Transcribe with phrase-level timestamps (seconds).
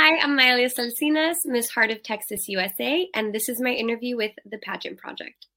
[0.00, 4.30] Hi, I'm Maelia Salcines, Miss Heart of Texas USA, and this is my interview with
[4.48, 5.48] the Pageant Project.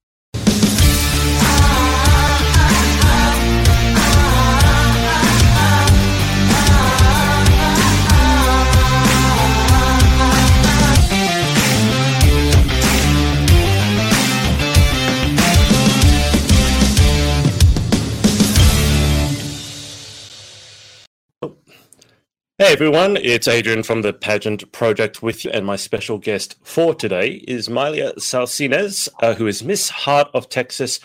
[22.62, 26.94] Hey everyone, it's Adrian from the Pageant Project with you, and my special guest for
[26.94, 31.00] today is Maelia Salcines, uh, who is Miss Heart of Texas,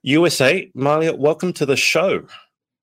[0.00, 0.70] USA.
[0.74, 2.24] Maelia, welcome to the show.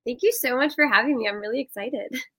[0.06, 1.28] Thank you so much for having me.
[1.28, 2.20] I'm really excited.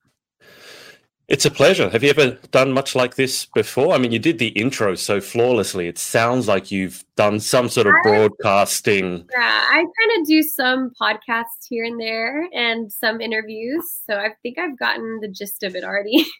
[1.30, 1.88] It's a pleasure.
[1.90, 3.94] Have you ever done much like this before?
[3.94, 5.86] I mean, you did the intro so flawlessly.
[5.86, 9.28] It sounds like you've done some sort of broadcasting.
[9.30, 13.84] Yeah, I kind of do some podcasts here and there and some interviews.
[14.08, 16.26] So I think I've gotten the gist of it already.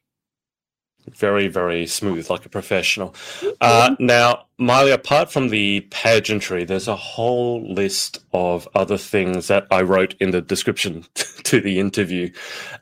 [1.16, 3.14] Very, very smooth, like a professional.
[3.62, 9.66] Uh, now, Miley, apart from the pageantry, there's a whole list of other things that
[9.70, 12.30] I wrote in the description to the interview.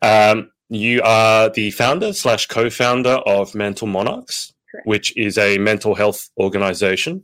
[0.03, 4.87] Um, you are the founder slash co-founder of Mental Monarchs, Correct.
[4.87, 7.23] which is a mental health organization,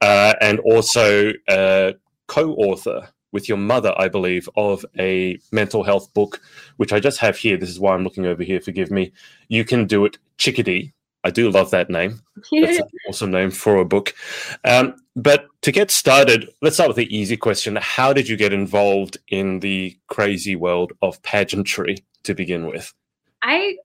[0.00, 1.94] uh, and also a
[2.26, 6.40] co-author with your mother, I believe, of a mental health book,
[6.78, 7.56] which I just have here.
[7.56, 8.60] This is why I'm looking over here.
[8.60, 9.12] Forgive me.
[9.48, 10.94] You can do it, Chickadee.
[11.22, 12.22] I do love that name.
[12.52, 14.14] That's an awesome name for a book.
[14.64, 17.76] Um, but to get started, let's start with the easy question.
[17.76, 21.96] How did you get involved in the crazy world of pageantry?
[22.26, 22.92] To begin with?
[23.42, 23.76] I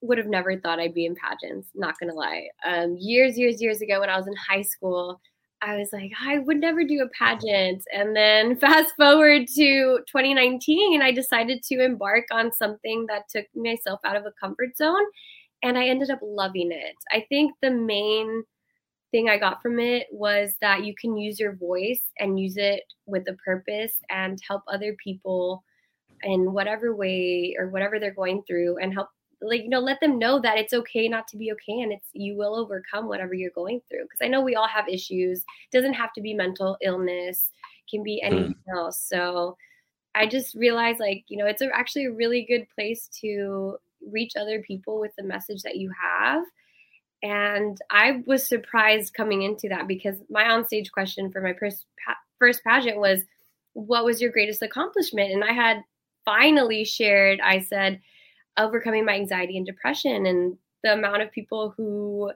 [0.00, 2.48] would have never thought I'd be in pageants, not gonna lie.
[2.64, 5.20] Um, years, years, years ago when I was in high school,
[5.62, 7.82] I was like, I would never do a pageant.
[7.92, 14.00] And then fast forward to 2019, I decided to embark on something that took myself
[14.04, 15.04] out of a comfort zone.
[15.62, 16.94] And I ended up loving it.
[17.10, 18.44] I think the main
[19.10, 22.82] thing I got from it was that you can use your voice and use it
[23.06, 25.64] with a purpose and help other people
[26.22, 29.08] in whatever way or whatever they're going through and help
[29.42, 32.08] like you know let them know that it's okay not to be okay and it's
[32.12, 34.04] you will overcome whatever you're going through.
[34.04, 35.40] Because i know we all have issues.
[35.40, 37.50] It doesn't have to be mental illness.
[37.90, 38.76] Can be anything mm.
[38.76, 39.00] else.
[39.00, 39.56] So
[40.14, 43.76] i just realized like you know it's a, actually a really good place to
[44.10, 46.44] reach other people with the message that you have.
[47.22, 51.86] And i was surprised coming into that because my onstage question for my first
[52.38, 53.20] first pageant was
[53.74, 55.32] what was your greatest accomplishment?
[55.32, 55.82] And i had
[56.26, 58.02] finally shared, I said,
[58.58, 60.26] overcoming my anxiety and depression.
[60.26, 62.30] And the amount of people who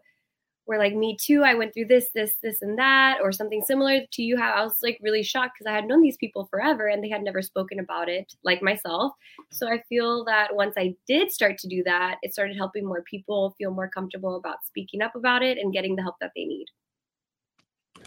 [0.71, 4.01] were like me too i went through this this this and that or something similar
[4.13, 6.87] to you how i was like really shocked because i had known these people forever
[6.87, 9.13] and they had never spoken about it like myself.
[9.51, 13.03] So i feel that once i did start to do that it started helping more
[13.03, 16.45] people feel more comfortable about speaking up about it and getting the help that they
[16.45, 16.67] need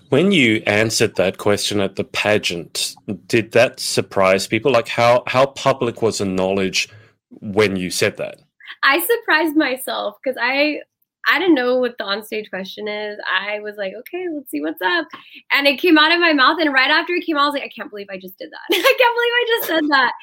[0.09, 2.95] when you answered that question at the pageant,
[3.27, 4.71] did that surprise people?
[4.71, 6.89] Like how how public was the knowledge
[7.29, 8.39] when you said that?
[8.83, 10.81] I surprised myself because I
[11.27, 13.17] I didn't know what the onstage question is.
[13.25, 15.07] I was like, okay, let's see what's up.
[15.53, 16.57] And it came out of my mouth.
[16.59, 18.51] And right after it came out, I was like, I can't believe I just did
[18.51, 18.59] that.
[18.71, 20.13] I can't believe I just said that.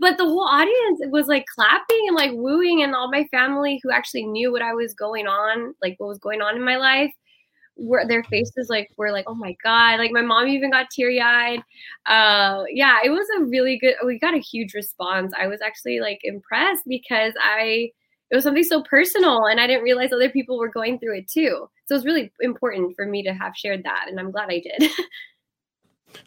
[0.00, 3.90] But the whole audience was like clapping and like wooing, and all my family who
[3.90, 7.12] actually knew what I was going on, like what was going on in my life,
[7.80, 11.60] were their faces like were like oh my god like my mom even got teary-eyed.
[12.06, 15.32] Uh yeah it was a really good we got a huge response.
[15.38, 17.90] I was actually like impressed because i
[18.30, 21.28] it was something so personal and i didn't realize other people were going through it
[21.28, 21.68] too.
[21.86, 24.60] So it was really important for me to have shared that and i'm glad i
[24.60, 24.90] did.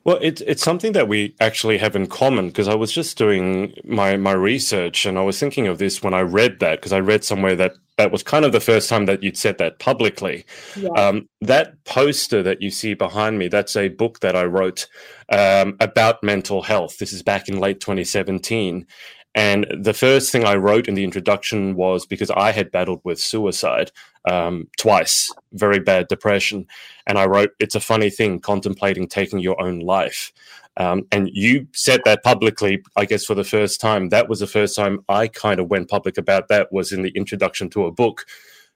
[0.04, 3.74] Well, it's it's something that we actually have in common because I was just doing
[3.84, 7.00] my my research and I was thinking of this when I read that because I
[7.00, 10.46] read somewhere that that was kind of the first time that you'd said that publicly.
[10.76, 10.90] Yeah.
[10.90, 14.88] Um, that poster that you see behind me, that's a book that I wrote
[15.30, 16.98] um, about mental health.
[16.98, 18.88] This is back in late 2017.
[19.36, 23.20] And the first thing I wrote in the introduction was because I had battled with
[23.20, 23.92] suicide
[24.30, 26.68] um, twice, very bad depression.
[27.08, 30.32] And I wrote, It's a funny thing contemplating taking your own life.
[30.78, 34.10] Um, and you said that publicly, I guess, for the first time.
[34.10, 37.12] That was the first time I kind of went public about that, was in the
[37.16, 38.26] introduction to a book,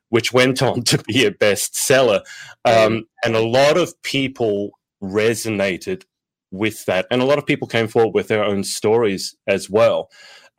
[0.09, 2.21] which went on to be a bestseller.
[2.65, 4.71] Um, and a lot of people
[5.01, 6.03] resonated
[6.51, 7.07] with that.
[7.11, 10.09] And a lot of people came forward with their own stories as well.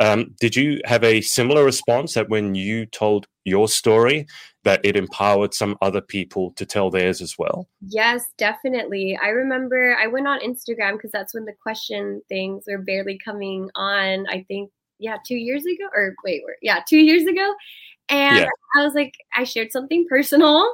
[0.00, 4.26] Um, did you have a similar response that when you told your story,
[4.64, 7.68] that it empowered some other people to tell theirs as well?
[7.80, 9.18] Yes, definitely.
[9.22, 13.70] I remember I went on Instagram because that's when the question things were barely coming
[13.74, 14.26] on.
[14.28, 17.54] I think, yeah, two years ago, or wait, yeah, two years ago.
[18.08, 18.48] And yeah.
[18.76, 20.72] I was like, I shared something personal.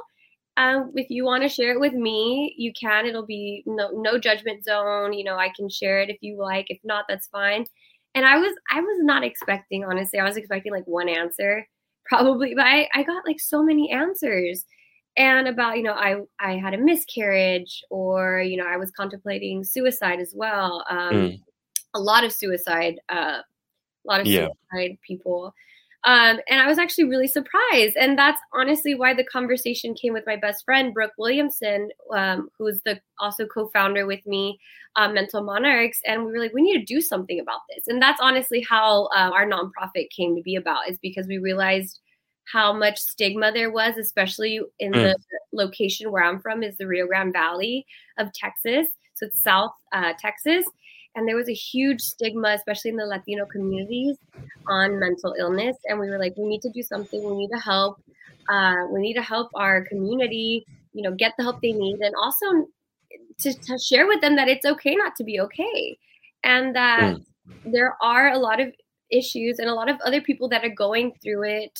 [0.57, 3.05] Um, if you want to share it with me, you can.
[3.05, 5.11] It'll be no no judgment zone.
[5.13, 6.67] You know, I can share it if you like.
[6.69, 7.65] If not, that's fine.
[8.15, 10.17] And I was I was not expecting, honestly.
[10.19, 11.67] I was expecting like one answer,
[12.05, 14.65] probably, but I, I got like so many answers.
[15.17, 19.63] And about, you know, I I had a miscarriage or, you know, I was contemplating
[19.63, 20.83] suicide as well.
[20.89, 21.41] Um, mm.
[21.93, 24.95] a lot of suicide, uh, a lot of suicide yeah.
[25.07, 25.53] people.
[26.05, 27.97] Um, and I was actually really surprised.
[27.97, 32.79] And that's honestly why the conversation came with my best friend, Brooke Williamson, um, who's
[32.85, 34.59] the also co-founder with me,
[34.95, 35.99] um, Mental Monarchs.
[36.05, 37.87] And we were like, we need to do something about this.
[37.87, 41.99] And that's honestly how uh, our nonprofit came to be about, is because we realized
[42.53, 45.01] how much stigma there was, especially in mm.
[45.01, 45.17] the
[45.53, 47.87] location where I'm from, is the Rio Grande Valley
[48.19, 48.87] of Texas.
[49.15, 50.65] So it's South uh, Texas
[51.15, 54.17] and there was a huge stigma especially in the latino communities
[54.67, 55.77] on mental illness.
[55.85, 57.23] And we were like we need to do something.
[57.23, 58.01] We need to help
[58.49, 61.99] uh, we need to help our community you know get the help they need.
[61.99, 62.67] And also
[63.39, 65.97] to, to share with them that it's okay not to be okay.
[66.43, 67.25] And that mm.
[67.65, 68.73] there are a lot of
[69.11, 71.79] issues and a lot of other people that are going through it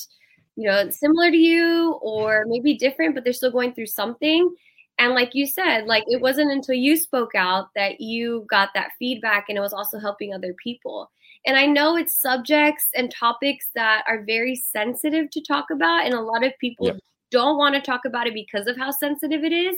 [0.54, 4.54] you know similar to you or maybe different but they're still going through something
[4.98, 8.92] and like you said, like it wasn't until you spoke out that you got that
[8.98, 11.10] feedback and it was also helping other people.
[11.44, 16.04] And I know it's subjects and topics that are very sensitive to talk about.
[16.04, 16.94] And a lot of people yeah.
[17.30, 19.76] don't want to talk about it because of how sensitive it is.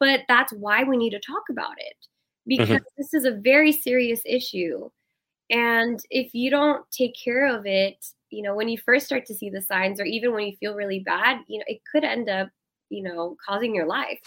[0.00, 1.96] But that's why we need to talk about it
[2.46, 2.84] because mm-hmm.
[2.96, 4.88] this is a very serious issue.
[5.50, 9.34] And if you don't take care of it, you know, when you first start to
[9.34, 12.28] see the signs or even when you feel really bad, you know, it could end
[12.28, 12.48] up,
[12.90, 14.20] you know, causing your life.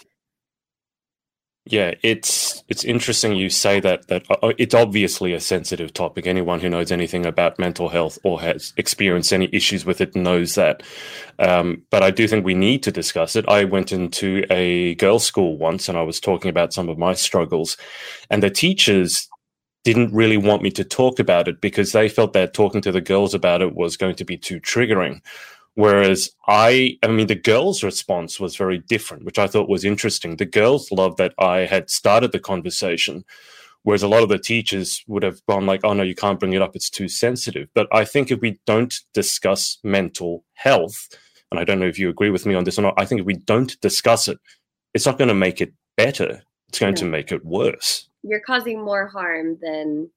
[1.64, 6.26] Yeah, it's it's interesting you say that that uh, uh, it's obviously a sensitive topic.
[6.26, 10.56] Anyone who knows anything about mental health or has experienced any issues with it knows
[10.56, 10.82] that.
[11.38, 13.48] Um, but I do think we need to discuss it.
[13.48, 17.14] I went into a girls' school once, and I was talking about some of my
[17.14, 17.76] struggles,
[18.28, 19.28] and the teachers
[19.84, 23.00] didn't really want me to talk about it because they felt that talking to the
[23.00, 25.20] girls about it was going to be too triggering.
[25.74, 30.36] Whereas I, I mean, the girls' response was very different, which I thought was interesting.
[30.36, 33.24] The girls loved that I had started the conversation,
[33.82, 36.52] whereas a lot of the teachers would have gone like, "Oh no, you can't bring
[36.52, 41.08] it up; it's too sensitive." But I think if we don't discuss mental health,
[41.50, 43.20] and I don't know if you agree with me on this or not, I think
[43.20, 44.38] if we don't discuss it,
[44.92, 46.42] it's not going to make it better.
[46.68, 48.08] It's going to make it worse.
[48.22, 50.10] You're causing more harm than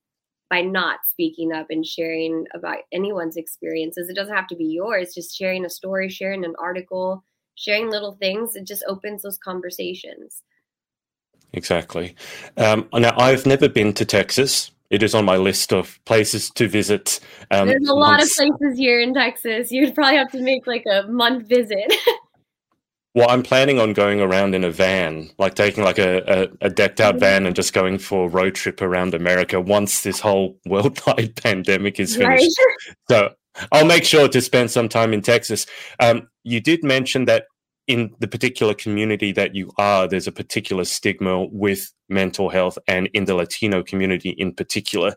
[0.50, 4.10] by not speaking up and sharing about anyone's experiences.
[4.10, 7.24] It doesn't have to be yours, just sharing a story, sharing an article,
[7.56, 8.56] sharing little things.
[8.56, 10.44] It just opens those conversations.
[11.54, 12.16] Exactly.
[12.58, 14.72] Um, now, I've never been to Texas.
[14.90, 17.20] It is on my list of places to visit.
[17.50, 18.40] Um, There's a lot once.
[18.40, 19.72] of places here in Texas.
[19.72, 21.94] You'd probably have to make like a month visit.
[23.16, 26.70] Well, I'm planning on going around in a van, like taking like a, a, a,
[26.70, 30.60] decked out van and just going for a road trip around America once this whole
[30.66, 32.60] worldwide pandemic is finished.
[32.60, 32.96] Right.
[33.10, 33.34] So
[33.72, 35.66] I'll make sure to spend some time in Texas.
[36.02, 37.46] Um, you did mention that
[37.88, 43.08] in the particular community that you are, there's a particular stigma with mental health and
[43.14, 45.16] in the Latino community in particular.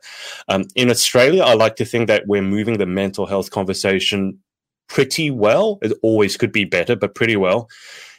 [0.48, 4.38] Um, in Australia, I like to think that we're moving the mental health conversation
[4.88, 5.78] pretty well.
[5.82, 7.68] It always could be better, but pretty well.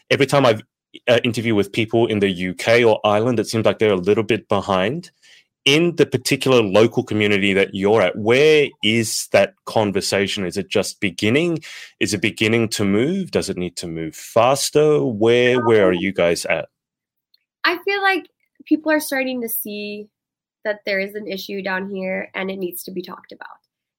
[0.09, 0.61] Every time I've
[1.07, 4.23] uh, interviewed with people in the UK or Ireland, it seems like they're a little
[4.23, 5.11] bit behind.
[5.65, 10.45] In the particular local community that you're at, where is that conversation?
[10.45, 11.59] Is it just beginning?
[11.99, 13.31] Is it beginning to move?
[13.31, 15.03] Does it need to move faster?
[15.03, 16.69] Where where are you guys at?
[17.65, 18.29] I feel like
[18.65, 20.07] people are starting to see
[20.63, 23.47] that there is an issue down here and it needs to be talked about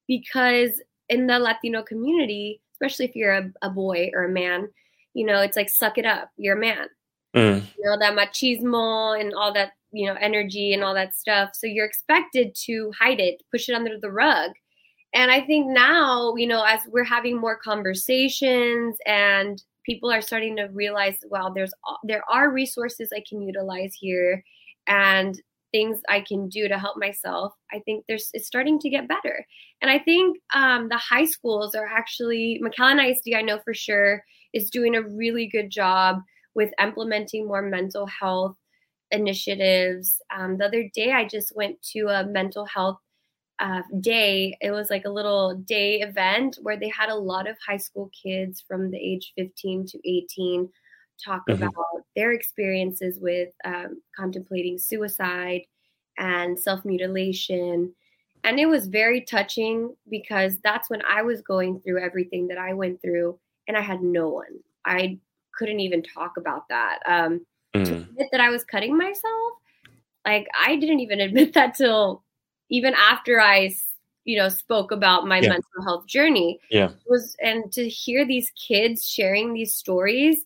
[0.07, 0.81] because
[1.11, 4.67] in the Latino community, especially if you're a, a boy or a man,
[5.13, 6.31] you know, it's like suck it up.
[6.37, 6.87] You're a man.
[7.35, 7.63] Mm.
[7.77, 11.51] You know, that machismo and all that, you know, energy and all that stuff.
[11.53, 14.51] So you're expected to hide it, push it under the rug.
[15.13, 20.55] And I think now, you know, as we're having more conversations and people are starting
[20.55, 24.43] to realize, well, there's there are resources I can utilize here,
[24.87, 25.39] and
[25.71, 29.45] things I can do to help myself, I think there's it's starting to get better.
[29.81, 34.23] And I think um, the high schools are actually McAllen ISD, I know for sure,
[34.53, 36.21] is doing a really good job
[36.53, 38.55] with implementing more mental health
[39.11, 40.21] initiatives.
[40.35, 42.97] Um, the other day, I just went to a mental health
[43.59, 44.57] uh, day.
[44.59, 48.09] It was like a little day event where they had a lot of high school
[48.23, 50.69] kids from the age 15 to 18
[51.23, 51.63] talk mm-hmm.
[51.63, 55.61] about their experiences with um, contemplating suicide
[56.17, 57.93] and self mutilation.
[58.43, 62.73] and it was very touching because that's when I was going through everything that I
[62.73, 64.59] went through, and I had no one.
[64.85, 65.19] I
[65.57, 66.99] couldn't even talk about that.
[67.05, 67.85] Um, mm.
[67.85, 69.53] To admit that I was cutting myself,
[70.25, 72.23] like I didn't even admit that till
[72.69, 73.75] even after I,
[74.23, 75.49] you know, spoke about my yeah.
[75.49, 76.59] mental health journey.
[76.69, 80.45] Yeah, was and to hear these kids sharing these stories,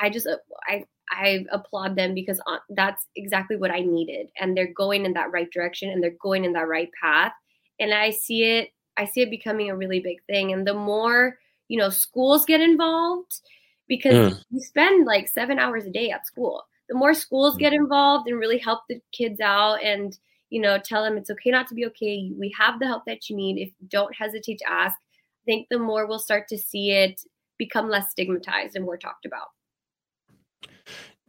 [0.00, 0.28] I just
[0.68, 4.28] I I applaud them because uh, that's exactly what I needed.
[4.40, 7.32] And they're going in that right direction and they're going in that right path.
[7.80, 10.52] And I see it, I see it becoming a really big thing.
[10.52, 11.36] And the more,
[11.68, 13.40] you know, schools get involved,
[13.88, 14.44] because mm.
[14.50, 16.62] you spend like seven hours a day at school.
[16.88, 20.16] The more schools get involved and really help the kids out and,
[20.48, 22.30] you know, tell them it's okay not to be okay.
[22.38, 23.58] We have the help that you need.
[23.58, 27.20] If don't hesitate to ask, I think the more we'll start to see it
[27.58, 29.48] become less stigmatized and more talked about.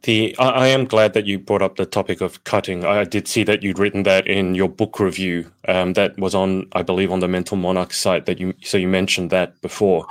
[0.02, 2.84] The I, I, am glad that you brought up the topic of cutting.
[2.84, 5.52] I did see that you'd written that in your book review.
[5.68, 8.26] Um, that was on, I believe, on the Mental Monarch site.
[8.26, 10.06] That you so you mentioned that before.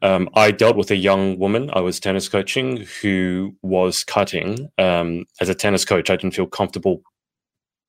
[0.00, 4.70] Um, I dealt with a young woman I was tennis coaching who was cutting.
[4.78, 7.02] Um, as a tennis coach, I didn't feel comfortable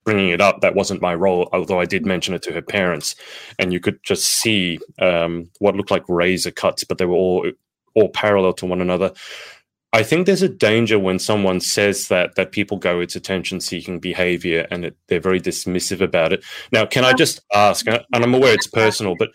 [0.03, 0.59] bringing it up.
[0.59, 3.15] That wasn't my role, although I did mention it to her parents,
[3.59, 7.49] and you could just see um, what looked like razor cuts, but they were all
[7.95, 9.13] all parallel to one another.
[9.95, 14.01] I think there's a danger when someone says that that people go it's attention seeking
[14.01, 16.43] behavior and it, they're very dismissive about it.
[16.73, 19.29] Now, can I just ask and I'm aware it's personal, but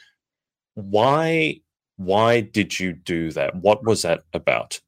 [0.75, 1.61] why
[1.97, 3.57] why did you do that?
[3.57, 4.79] What was that about?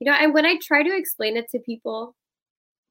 [0.00, 2.14] You know, and when I try to explain it to people,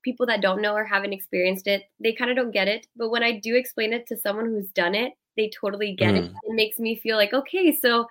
[0.04, 2.88] people that don't know or haven't experienced it, they kind of don't get it.
[2.96, 6.26] But when I do explain it to someone who's done it, they totally get mm.
[6.26, 6.32] it.
[6.44, 8.08] It makes me feel like, okay, so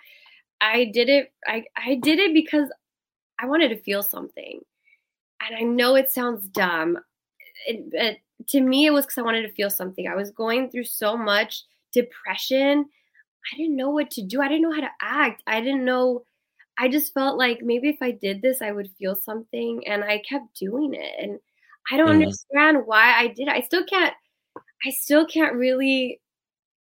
[0.60, 2.68] I did it I I did it because
[3.40, 4.60] I wanted to feel something.
[5.46, 6.98] And I know it sounds dumb.
[7.66, 10.08] It, it, to me, it was because I wanted to feel something.
[10.08, 12.86] I was going through so much depression.
[13.52, 14.40] I didn't know what to do.
[14.40, 15.42] I didn't know how to act.
[15.46, 16.24] I didn't know.
[16.78, 19.86] I just felt like maybe if I did this, I would feel something.
[19.86, 21.14] And I kept doing it.
[21.18, 21.38] And
[21.90, 22.22] I don't mm.
[22.22, 23.54] understand why I did it.
[23.54, 24.14] I still can't.
[24.86, 26.20] I still can't really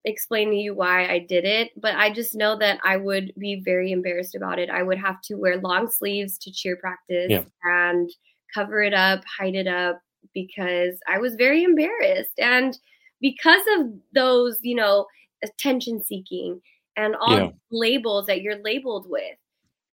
[0.05, 3.61] explain to you why I did it, but I just know that I would be
[3.63, 4.69] very embarrassed about it.
[4.69, 7.43] I would have to wear long sleeves to cheer practice yeah.
[7.63, 8.09] and
[8.53, 10.01] cover it up, hide it up
[10.33, 12.37] because I was very embarrassed.
[12.37, 12.77] And
[13.21, 15.05] because of those, you know,
[15.43, 16.61] attention seeking
[16.95, 17.49] and all yeah.
[17.71, 19.37] labels that you're labeled with.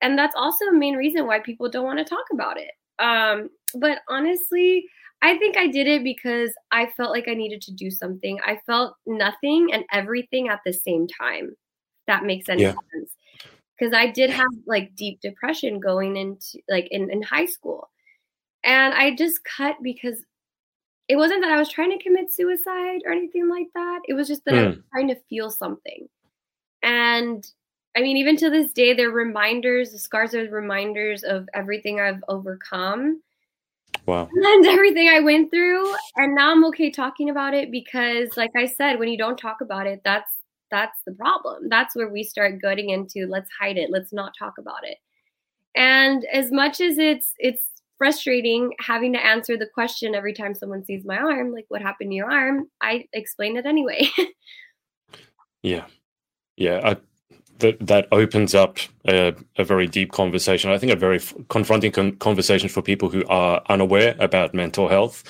[0.01, 2.71] And that's also a main reason why people don't want to talk about it.
[2.99, 4.87] Um, but honestly,
[5.25, 8.39] I think I did it because I felt like I needed to do something.
[8.45, 11.57] I felt nothing and everything at the same time.
[12.07, 12.75] That makes any yeah.
[12.93, 13.17] sense.
[13.79, 17.89] Because I did have like deep depression going into like in, in high school.
[18.65, 20.23] And I just cut because
[21.09, 24.01] it wasn't that I was trying to commit suicide or anything like that.
[24.07, 24.59] It was just that mm.
[24.59, 24.81] I was hmm.
[24.93, 26.07] trying to feel something.
[26.83, 27.47] And
[27.97, 32.23] I mean, even to this day, they're reminders, the scars are reminders of everything I've
[32.29, 33.23] overcome
[34.07, 34.29] Wow.
[34.35, 35.95] And everything I went through.
[36.17, 39.61] And now I'm okay talking about it because like I said, when you don't talk
[39.61, 40.33] about it, that's
[40.71, 41.69] that's the problem.
[41.69, 44.99] That's where we start getting into let's hide it, let's not talk about it.
[45.77, 50.85] And as much as it's it's frustrating having to answer the question every time someone
[50.85, 54.09] sees my arm, like what happened to your arm, I explain it anyway.
[55.63, 55.87] yeah.
[56.57, 56.97] Yeah, I
[57.59, 60.71] that that opens up a, a, very deep conversation.
[60.71, 64.89] I think a very f- confronting con- conversation for people who are unaware about mental
[64.89, 65.25] health.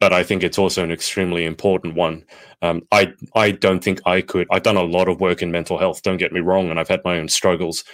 [0.00, 2.24] But I think it's also an extremely important one.
[2.62, 4.46] Um, I I don't think I could.
[4.50, 6.02] I've done a lot of work in mental health.
[6.02, 7.84] Don't get me wrong, and I've had my own struggles.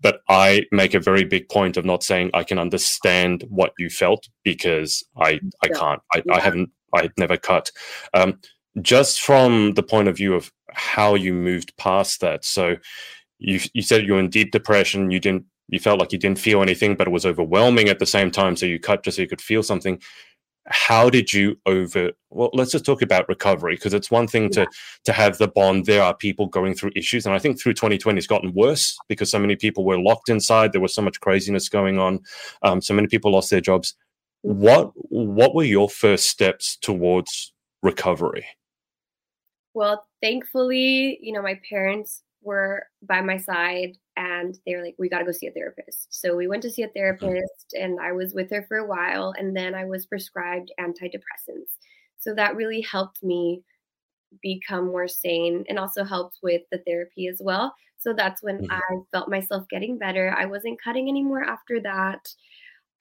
[0.00, 3.88] But I make a very big point of not saying I can understand what you
[3.88, 6.02] felt because I I can't.
[6.12, 6.34] I, yeah.
[6.34, 6.70] I haven't.
[6.92, 7.70] I never cut.
[8.12, 8.40] Um,
[8.82, 12.44] just from the point of view of how you moved past that.
[12.44, 12.76] So
[13.44, 15.10] you you said you were in deep depression.
[15.10, 18.06] You didn't you felt like you didn't feel anything, but it was overwhelming at the
[18.06, 18.56] same time.
[18.56, 20.00] So you cut just so you could feel something.
[20.66, 22.12] How did you over?
[22.30, 24.64] Well, let's just talk about recovery because it's one thing yeah.
[24.64, 24.66] to
[25.04, 25.84] to have the bond.
[25.84, 29.30] There are people going through issues, and I think through 2020 it's gotten worse because
[29.30, 30.72] so many people were locked inside.
[30.72, 32.20] There was so much craziness going on.
[32.62, 33.94] Um, so many people lost their jobs.
[34.40, 38.46] What what were your first steps towards recovery?
[39.74, 45.08] Well, thankfully, you know, my parents were by my side and they were like, we
[45.08, 46.06] got to go see a therapist.
[46.10, 49.34] So we went to see a therapist and I was with her for a while.
[49.36, 51.78] And then I was prescribed antidepressants.
[52.18, 53.62] So that really helped me
[54.42, 57.74] become more sane and also helped with the therapy as well.
[57.98, 58.72] So that's when mm-hmm.
[58.72, 60.34] I felt myself getting better.
[60.36, 62.28] I wasn't cutting anymore after that.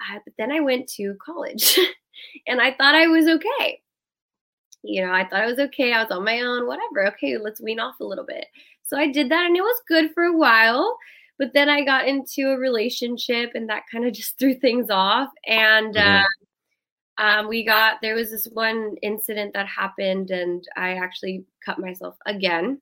[0.01, 1.77] Uh, but then I went to college
[2.47, 3.81] and I thought I was okay.
[4.83, 5.93] you know, I thought I was okay.
[5.93, 7.07] I was on my own, whatever.
[7.09, 8.45] Okay, let's wean off a little bit.
[8.84, 10.98] So I did that and it was good for a while.
[11.40, 15.30] But then I got into a relationship and that kind of just threw things off.
[15.46, 16.24] And mm-hmm.
[17.18, 21.80] uh, um, we got, there was this one incident that happened and I actually cut
[21.80, 22.82] myself again.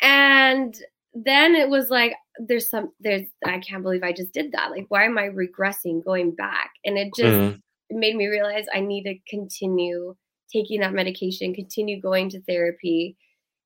[0.00, 0.76] And
[1.14, 4.70] then it was like, there's some, there's, I can't believe I just did that.
[4.70, 6.70] Like, why am I regressing, going back?
[6.84, 7.98] And it just mm-hmm.
[7.98, 10.14] made me realize I need to continue
[10.52, 13.16] taking that medication, continue going to therapy.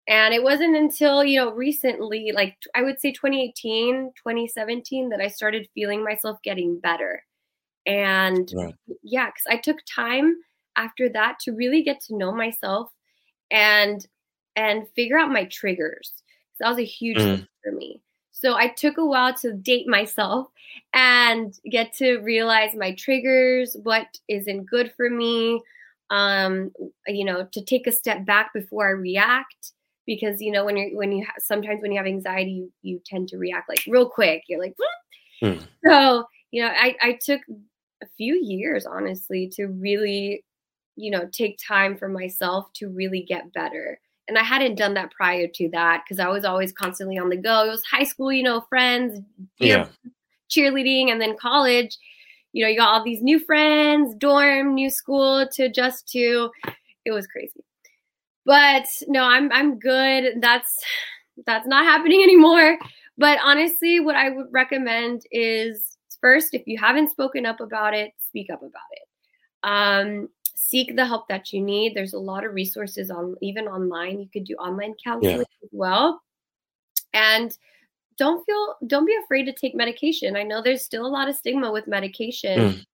[0.08, 5.28] And it wasn't until, you know, recently, like I would say 2018, 2017, that I
[5.28, 7.24] started feeling myself getting better.
[7.86, 8.74] And right.
[9.02, 10.36] yeah, because I took time
[10.76, 12.90] after that to really get to know myself
[13.50, 14.06] and
[14.56, 16.12] and figure out my triggers.
[16.60, 17.36] That was a huge mm.
[17.36, 18.00] thing for me.
[18.30, 20.48] So I took a while to date myself
[20.92, 25.62] and get to realize my triggers, what isn't good for me,
[26.10, 26.72] um,
[27.06, 29.72] you know, to take a step back before I react.
[30.06, 33.00] Because you know when you're when you ha- sometimes when you have anxiety you, you
[33.06, 34.74] tend to react like real quick you're like
[35.42, 35.62] mm.
[35.86, 37.40] so you know I, I took
[38.02, 40.44] a few years honestly to really
[40.96, 45.10] you know take time for myself to really get better and I hadn't done that
[45.10, 47.64] prior to that because I was always constantly on the go.
[47.64, 49.20] It was high school, you know, friends,
[49.58, 49.88] yeah.
[50.48, 51.98] cheerleading, and then college.
[52.52, 56.50] You know, you got all these new friends, dorm, new school to adjust to.
[57.04, 57.64] It was crazy.
[58.44, 60.40] But no, I'm I'm good.
[60.40, 60.82] That's
[61.46, 62.78] that's not happening anymore.
[63.18, 68.12] But honestly, what I would recommend is first, if you haven't spoken up about it,
[68.18, 69.08] speak up about it.
[69.64, 71.94] Um, seek the help that you need.
[71.94, 74.20] There's a lot of resources on even online.
[74.20, 75.42] You could do online counseling yeah.
[75.62, 76.22] as well.
[77.12, 77.56] And
[78.18, 80.36] don't feel don't be afraid to take medication.
[80.36, 82.58] I know there's still a lot of stigma with medication.
[82.58, 82.84] Mm.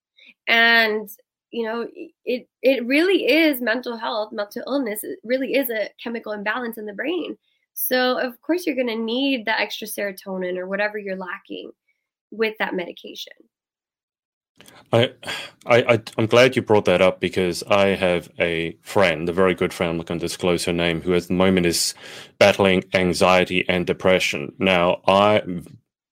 [0.48, 1.08] And
[1.50, 1.88] you know,
[2.24, 5.02] it it really is mental health, mental illness.
[5.02, 7.36] It really is a chemical imbalance in the brain.
[7.74, 11.70] So of course you're going to need that extra serotonin or whatever you're lacking
[12.30, 13.32] with that medication.
[14.92, 15.12] I,
[15.66, 19.72] I, I'm glad you brought that up because I have a friend, a very good
[19.72, 21.94] friend, I'm not going to disclose her name, who at the moment is
[22.38, 24.52] battling anxiety and depression.
[24.58, 25.42] Now, I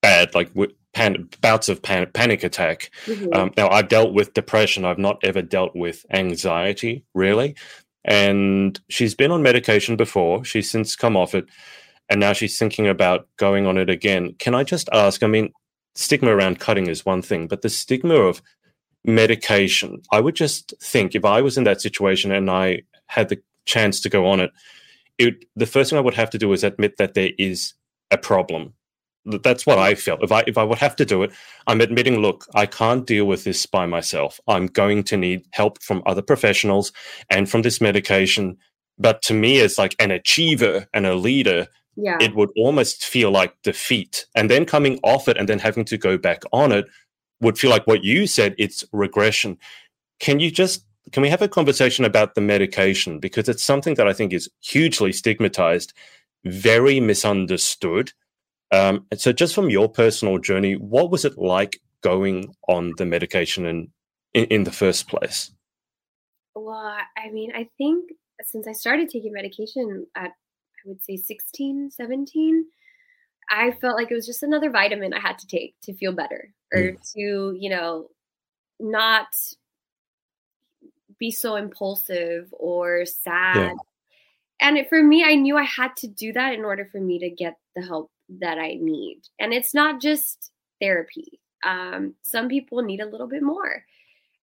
[0.01, 0.51] bad like
[0.97, 2.89] pan, bouts of pan, panic attack.
[3.05, 3.31] Mm-hmm.
[3.31, 4.83] Um, now, I've dealt with depression.
[4.83, 7.55] I've not ever dealt with anxiety, really.
[8.03, 10.43] And she's been on medication before.
[10.43, 11.45] She's since come off it,
[12.09, 14.33] and now she's thinking about going on it again.
[14.39, 15.21] Can I just ask?
[15.21, 15.53] I mean,
[15.93, 18.41] stigma around cutting is one thing, but the stigma of
[19.05, 23.39] medication, I would just think if I was in that situation and I had the
[23.65, 24.51] chance to go on it,
[25.19, 27.73] it the first thing I would have to do is admit that there is
[28.09, 28.73] a problem.
[29.43, 30.23] That's what I felt.
[30.23, 31.31] If I if I would have to do it,
[31.67, 34.39] I'm admitting, look, I can't deal with this by myself.
[34.47, 36.91] I'm going to need help from other professionals
[37.29, 38.57] and from this medication.
[38.97, 42.17] But to me, as like an achiever and a leader, yeah.
[42.21, 44.25] it would almost feel like defeat.
[44.35, 46.85] And then coming off it and then having to go back on it
[47.41, 49.57] would feel like what you said, it's regression.
[50.19, 53.19] Can you just can we have a conversation about the medication?
[53.19, 55.93] Because it's something that I think is hugely stigmatized,
[56.43, 58.11] very misunderstood.
[58.71, 63.05] Um, and so just from your personal journey, what was it like going on the
[63.05, 63.89] medication in,
[64.33, 65.51] in, in the first place?
[66.55, 68.11] Well, I mean, I think
[68.43, 72.65] since I started taking medication at I would say 16, 17,
[73.49, 76.53] I felt like it was just another vitamin I had to take to feel better
[76.73, 77.13] or mm.
[77.13, 78.07] to, you know,
[78.79, 79.27] not
[81.19, 83.55] be so impulsive or sad.
[83.55, 83.73] Yeah.
[84.59, 87.19] And it, for me, I knew I had to do that in order for me
[87.19, 89.21] to get the help that I need.
[89.39, 91.39] And it's not just therapy.
[91.63, 93.83] Um, some people need a little bit more.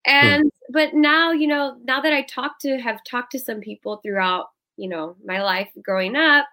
[0.06, 4.00] And but now, you know, now that I talk to have talked to some people
[4.02, 6.46] throughout you know my life growing up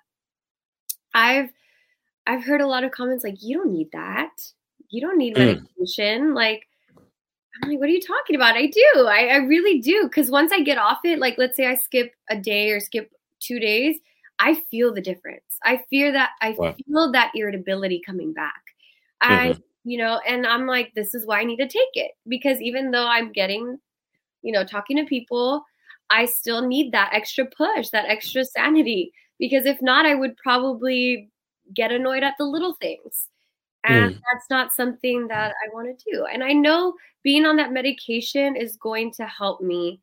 [1.14, 1.50] i've
[2.28, 4.32] i've heard a lot of comments like you don't need that
[4.90, 5.46] you don't need mm.
[5.46, 6.36] medication mm.
[6.36, 6.68] like
[7.62, 10.52] i'm like what are you talking about i do i, I really do because once
[10.52, 13.98] i get off it like let's say i skip a day or skip two days
[14.42, 16.76] i feel the difference i fear that i wow.
[16.86, 18.62] feel that irritability coming back
[19.22, 19.60] i mm-hmm.
[19.84, 22.92] you know and i'm like this is why i need to take it because even
[22.92, 23.78] though i'm getting
[24.42, 25.64] you know talking to people
[26.12, 29.14] I still need that extra push, that extra sanity.
[29.40, 31.32] Because if not, I would probably
[31.74, 33.28] get annoyed at the little things.
[33.84, 34.20] And mm.
[34.32, 36.26] that's not something that I want to do.
[36.26, 40.02] And I know being on that medication is going to help me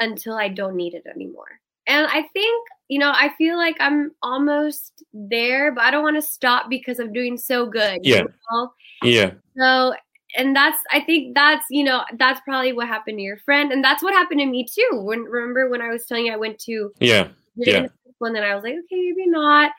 [0.00, 1.60] until I don't need it anymore.
[1.86, 6.16] And I think, you know, I feel like I'm almost there, but I don't want
[6.16, 8.00] to stop because I'm doing so good.
[8.02, 8.22] Yeah.
[8.22, 8.72] You know?
[9.02, 9.30] Yeah.
[9.56, 9.94] So
[10.36, 13.82] and that's I think that's you know that's probably what happened to your friend, and
[13.82, 15.00] that's what happened to me too.
[15.00, 17.86] When remember when I was telling you I went to yeah yeah,
[18.20, 19.72] and then I was like okay maybe not.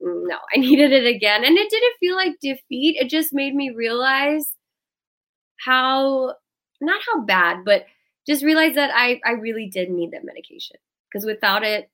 [0.00, 2.96] No, I needed it again, and it didn't feel like defeat.
[2.96, 4.52] It just made me realize
[5.64, 6.34] how
[6.80, 7.86] not how bad, but
[8.26, 10.76] just realize that I I really did need that medication
[11.10, 11.90] because without it,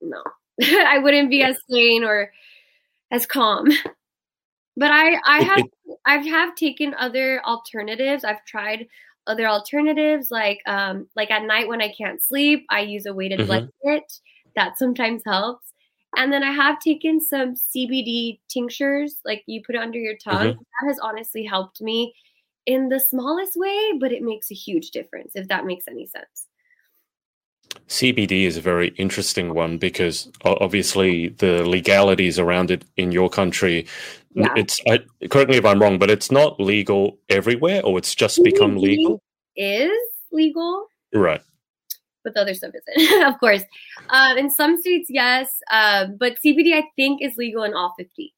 [0.00, 0.22] no,
[0.62, 2.32] I wouldn't be as sane or
[3.10, 3.68] as calm.
[4.76, 5.62] But I I have
[6.04, 8.24] I have taken other alternatives.
[8.24, 8.86] I've tried
[9.26, 13.40] other alternatives like um like at night when I can't sleep, I use a weighted
[13.40, 13.68] mm-hmm.
[13.82, 14.12] blanket.
[14.54, 15.72] That sometimes helps.
[16.16, 20.52] And then I have taken some CBD tinctures, like you put it under your tongue.
[20.52, 20.58] Mm-hmm.
[20.58, 22.14] That has honestly helped me
[22.64, 26.45] in the smallest way, but it makes a huge difference if that makes any sense.
[27.88, 33.86] CBD is a very interesting one because obviously the legalities around it in your country,
[34.34, 34.52] yeah.
[34.56, 38.38] it's I, correct me if I'm wrong, but it's not legal everywhere, or it's just
[38.38, 39.22] CBD become legal.
[39.56, 39.90] Is
[40.32, 41.40] legal, right?
[42.24, 43.62] But the other stuff isn't, of course.
[44.10, 48.34] Uh, in some states, yes, uh, but CBD I think is legal in all fifty.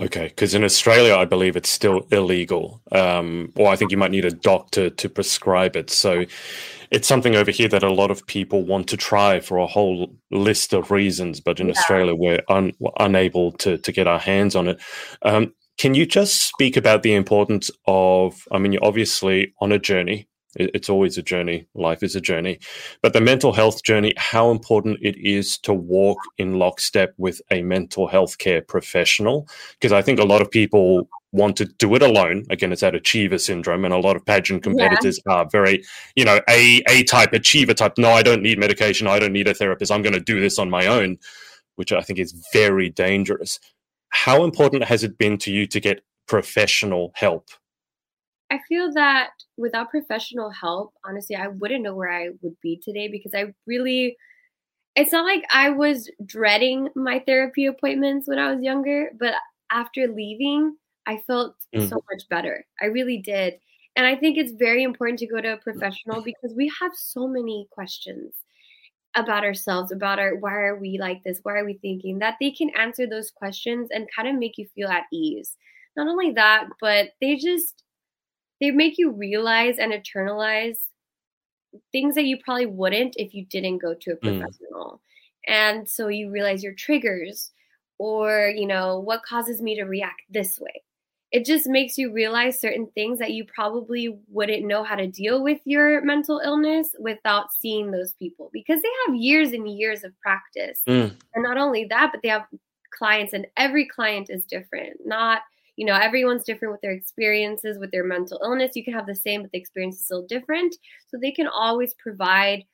[0.00, 4.10] Okay, because in Australia, I believe it's still illegal, um, or I think you might
[4.10, 5.88] need a doctor to prescribe it.
[5.88, 6.24] So
[6.90, 10.12] it's something over here that a lot of people want to try for a whole
[10.32, 11.74] list of reasons, but in yeah.
[11.74, 14.80] Australia we're, un, we're, unable to to get our hands on it.
[15.22, 18.42] Um, can you just speak about the importance of?
[18.50, 20.28] I mean, you're obviously on a journey.
[20.56, 21.66] It's always a journey.
[21.74, 22.58] Life is a journey,
[23.02, 24.12] but the mental health journey.
[24.16, 29.48] How important it is to walk in lockstep with a mental health care professional,
[29.80, 32.44] because I think a lot of people want to do it alone.
[32.50, 35.32] Again, it's that achiever syndrome, and a lot of pageant competitors yeah.
[35.32, 35.82] are very,
[36.14, 37.98] you know, a a type achiever type.
[37.98, 39.06] No, I don't need medication.
[39.06, 39.90] I don't need a therapist.
[39.90, 41.18] I'm going to do this on my own,
[41.76, 43.58] which I think is very dangerous.
[44.10, 47.48] How important has it been to you to get professional help?
[48.50, 53.08] I feel that without professional help, honestly, I wouldn't know where I would be today
[53.08, 54.16] because I really
[54.96, 59.34] it's not like I was dreading my therapy appointments when I was younger, but
[59.72, 60.76] after leaving,
[61.06, 61.88] I felt mm.
[61.88, 62.64] so much better.
[62.80, 63.58] I really did.
[63.96, 67.26] And I think it's very important to go to a professional because we have so
[67.26, 68.34] many questions
[69.16, 71.40] about ourselves, about our why are we like this?
[71.42, 74.66] Why are we thinking that they can answer those questions and kind of make you
[74.74, 75.56] feel at ease.
[75.96, 77.84] Not only that, but they just
[78.64, 80.78] they make you realize and internalize
[81.92, 84.20] things that you probably wouldn't if you didn't go to a mm.
[84.20, 85.00] professional.
[85.48, 85.52] Mm.
[85.52, 87.50] And so you realize your triggers
[87.98, 90.82] or, you know, what causes me to react this way
[91.34, 95.42] it just makes you realize certain things that you probably wouldn't know how to deal
[95.42, 100.12] with your mental illness without seeing those people because they have years and years of
[100.20, 100.80] practice.
[100.86, 101.16] Mm.
[101.34, 102.46] And not only that, but they have
[102.96, 105.00] clients, and every client is different.
[105.04, 105.40] Not,
[105.76, 108.76] you know, everyone's different with their experiences with their mental illness.
[108.76, 110.76] You can have the same, but the experience is still different.
[111.08, 112.64] So they can always provide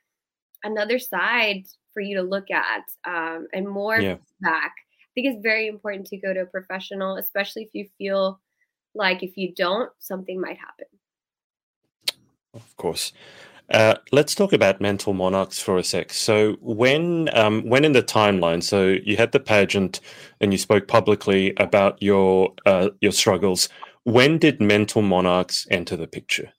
[0.65, 4.17] another side for you to look at um, and more yeah.
[4.41, 4.75] back.
[4.77, 8.41] I think it's very important to go to a professional, especially if you feel
[8.95, 10.87] like if you don't, something might happen.
[12.55, 13.13] Of course.
[13.71, 16.13] Uh, let's talk about mental monarchs for a sec.
[16.13, 20.01] So, when um, when in the timeline, so you had the pageant
[20.41, 23.69] and you spoke publicly about your uh, your struggles.
[24.05, 26.53] When did mental monarchs enter the picture?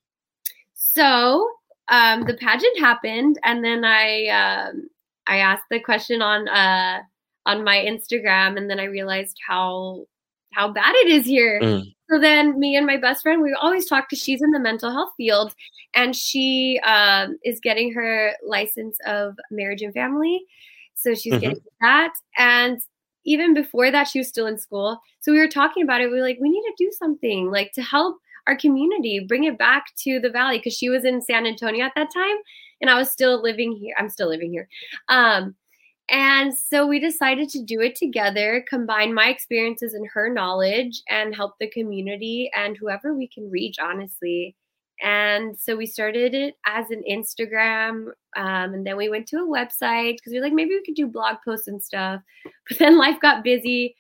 [0.74, 1.50] So,
[1.90, 4.90] um, the pageant happened, and then I um,
[5.28, 7.00] I asked the question on uh,
[7.46, 10.06] on my Instagram, and then I realized how
[10.54, 11.60] how bad it is here.
[11.62, 11.94] Mm.
[12.10, 14.92] So then me and my best friend, we always talk because she's in the mental
[14.92, 15.56] health field
[15.94, 20.44] and she um, is getting her license of marriage and family.
[20.96, 21.42] So she's mm-hmm.
[21.42, 22.14] getting that.
[22.38, 22.82] And
[23.24, 25.00] even before that, she was still in school.
[25.22, 26.08] So we were talking about it.
[26.08, 29.58] We were like, we need to do something like to help our community, bring it
[29.58, 32.38] back to the valley because she was in San Antonio at that time.
[32.82, 33.94] And I was still living here.
[33.98, 34.68] I'm still living here.
[35.08, 35.56] Um,
[36.12, 41.34] and so we decided to do it together, combine my experiences and her knowledge, and
[41.34, 44.56] help the community and whoever we can reach, honestly.
[45.02, 49.48] And so we started it as an Instagram, um, and then we went to a
[49.48, 52.22] website because we are like, maybe we could do blog posts and stuff.
[52.70, 53.96] But then life got busy.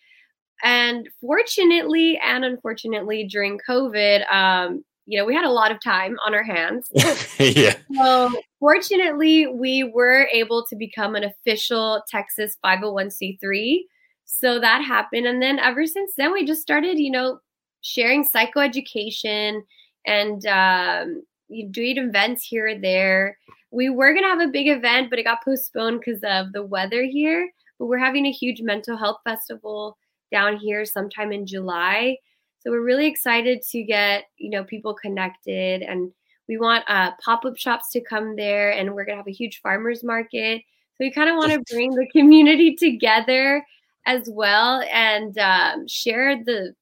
[0.63, 6.15] And fortunately and unfortunately, during COVID, um, you know, we had a lot of time
[6.25, 6.89] on our hands.
[7.37, 7.75] yeah.
[7.93, 13.79] So fortunately, we were able to become an official Texas 501c3.
[14.23, 15.27] So that happened.
[15.27, 17.39] And then ever since then, we just started, you know,
[17.81, 19.59] sharing psychoeducation
[20.07, 21.23] and um,
[21.71, 23.37] doing events here and there.
[23.69, 26.63] We were going to have a big event, but it got postponed because of the
[26.63, 27.51] weather here.
[27.79, 29.97] But we're having a huge mental health festival
[30.31, 32.15] down here sometime in July.
[32.61, 36.11] So we're really excited to get you know people connected, and
[36.47, 39.61] we want uh, pop up shops to come there, and we're gonna have a huge
[39.61, 40.61] farmers market.
[40.95, 43.65] So we kind of want to bring the community together
[44.05, 46.73] as well and um, share the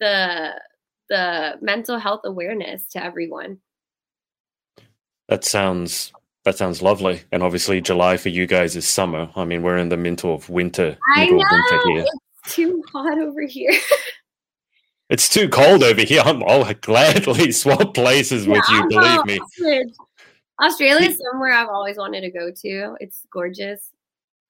[0.00, 0.60] the
[1.08, 3.58] the mental health awareness to everyone.
[5.28, 6.12] That sounds
[6.44, 7.22] that sounds lovely.
[7.30, 9.30] And obviously, July for you guys is summer.
[9.36, 10.96] I mean, we're in the middle of winter.
[11.14, 11.36] I know.
[11.36, 12.04] Winter here.
[12.44, 13.72] It's too hot over here.
[15.08, 16.22] it's too cold over here.
[16.24, 18.88] I'm, I'll gladly swap places yeah, with you.
[18.88, 19.84] Believe me.
[20.62, 22.96] Australia is somewhere I've always wanted to go to.
[23.00, 23.90] It's gorgeous.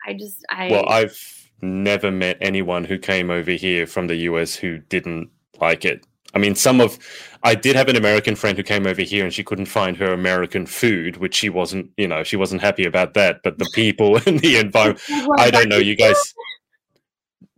[0.07, 0.69] I just, I.
[0.71, 5.85] Well, I've never met anyone who came over here from the US who didn't like
[5.85, 6.07] it.
[6.35, 6.99] I mean, some of
[7.43, 10.13] I did have an American friend who came over here and she couldn't find her
[10.13, 13.41] American food, which she wasn't, you know, she wasn't happy about that.
[13.43, 15.01] But the people and the environment,
[15.39, 16.35] I don't know, you guys.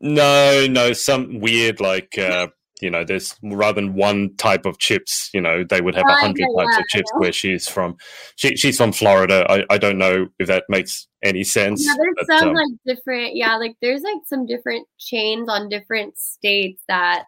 [0.00, 2.48] No, no, some weird like uh,
[2.80, 6.14] you know, there's rather than one type of chips, you know, they would have a
[6.14, 7.96] hundred types of chips where she's from.
[8.36, 9.46] She, she's from Florida.
[9.48, 11.84] I, I don't know if that makes any sense.
[11.84, 15.68] Yeah, there's but, some um, like different, yeah, like there's like some different chains on
[15.68, 17.24] different states that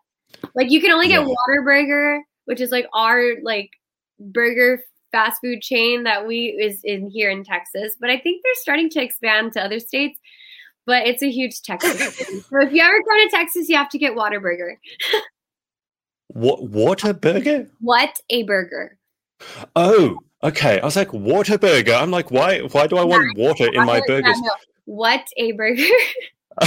[0.54, 1.34] like you can only get yeah.
[1.48, 3.70] Whataburger, which is like our like
[4.18, 4.80] burger
[5.12, 7.96] fast food chain that we is in here in Texas.
[8.00, 10.18] But I think they're starting to expand to other states.
[10.84, 12.16] But it's a huge Texas.
[12.16, 14.74] so if you ever go to Texas, you have to get Whataburger.
[16.32, 17.68] what water burger?
[17.80, 18.98] What a burger.
[19.76, 20.80] Oh, okay.
[20.80, 22.00] I was like, Whataburger.
[22.00, 24.36] I'm like, why why do I want water in my burgers?
[24.36, 24.52] Yeah, no.
[24.84, 25.82] What a burger.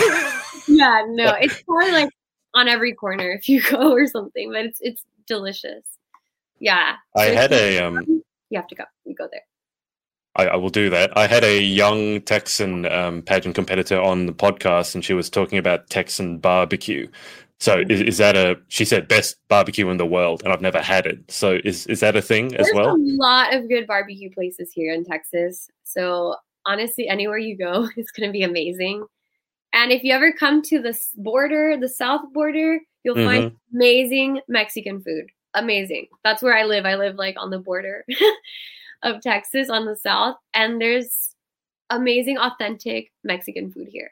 [0.68, 2.10] yeah, no, it's probably like
[2.56, 5.86] on every corner if you go or something, but it's it's delicious.
[6.60, 6.96] Yeah.
[7.16, 8.86] I had a um you have to go.
[9.06, 9.42] You go there.
[10.36, 11.18] I, I will do that.
[11.18, 15.58] I had a young Texan um, pageant competitor on the podcast, and she was talking
[15.58, 17.08] about Texan barbecue.
[17.60, 18.58] So is, is, that a?
[18.68, 21.20] She said best barbecue in the world, and I've never had it.
[21.32, 22.98] So is is that a thing There's as well?
[22.98, 25.70] There's a lot of good barbecue places here in Texas.
[25.84, 29.06] So honestly, anywhere you go, it's going to be amazing.
[29.74, 33.28] And if you ever come to the border, the south border, you'll mm-hmm.
[33.28, 35.26] find amazing Mexican food.
[35.54, 36.08] Amazing.
[36.24, 36.86] That's where I live.
[36.86, 38.06] I live like on the border
[39.04, 41.36] of Texas on the south, and there's
[41.90, 44.12] amazing, authentic Mexican food here.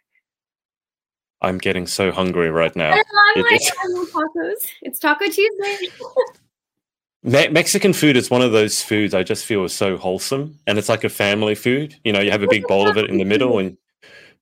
[1.43, 2.91] I'm getting so hungry right now.
[2.91, 4.67] I'm like, tacos.
[4.81, 5.77] It's Taco Tuesday.
[7.23, 10.77] Me- Mexican food is one of those foods I just feel is so wholesome, and
[10.77, 11.95] it's like a family food.
[12.03, 13.77] You know, you have a big bowl of it in the middle, and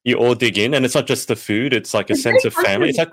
[0.03, 2.43] you all dig in, and it's not just the food; it's like a it's sense
[2.43, 2.89] of family.
[2.89, 3.11] It's like,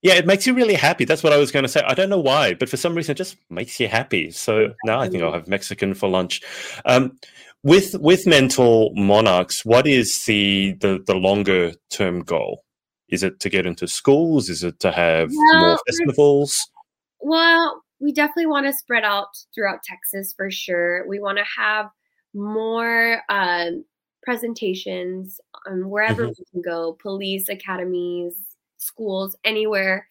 [0.00, 1.04] yeah, it makes you really happy.
[1.04, 1.82] That's what I was going to say.
[1.86, 4.30] I don't know why, but for some reason, it just makes you happy.
[4.30, 6.40] So now I think I'll have Mexican for lunch.
[6.86, 7.18] Um,
[7.62, 12.62] with with mental monarchs, what is the the, the longer term goal?
[13.08, 14.48] Is it to get into schools?
[14.48, 16.68] Is it to have well, more festivals?
[17.20, 21.06] Well, we definitely want to spread out throughout Texas for sure.
[21.08, 21.86] We want to have
[22.34, 23.84] more um,
[24.22, 26.32] presentations um, wherever mm-hmm.
[26.38, 28.34] we can go police academies
[28.78, 30.06] schools anywhere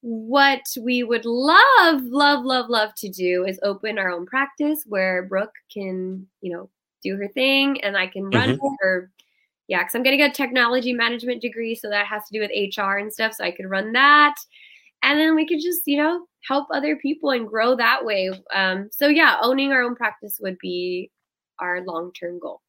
[0.00, 5.24] what we would love love love love to do is open our own practice where
[5.24, 6.68] brooke can you know
[7.02, 8.66] do her thing and i can run mm-hmm.
[8.80, 9.10] her
[9.68, 12.98] yeah because i'm getting a technology management degree so that has to do with hr
[12.98, 14.34] and stuff so i could run that
[15.02, 18.88] and then we could just you know help other people and grow that way um,
[18.90, 21.10] so yeah owning our own practice would be
[21.60, 22.60] our long-term goal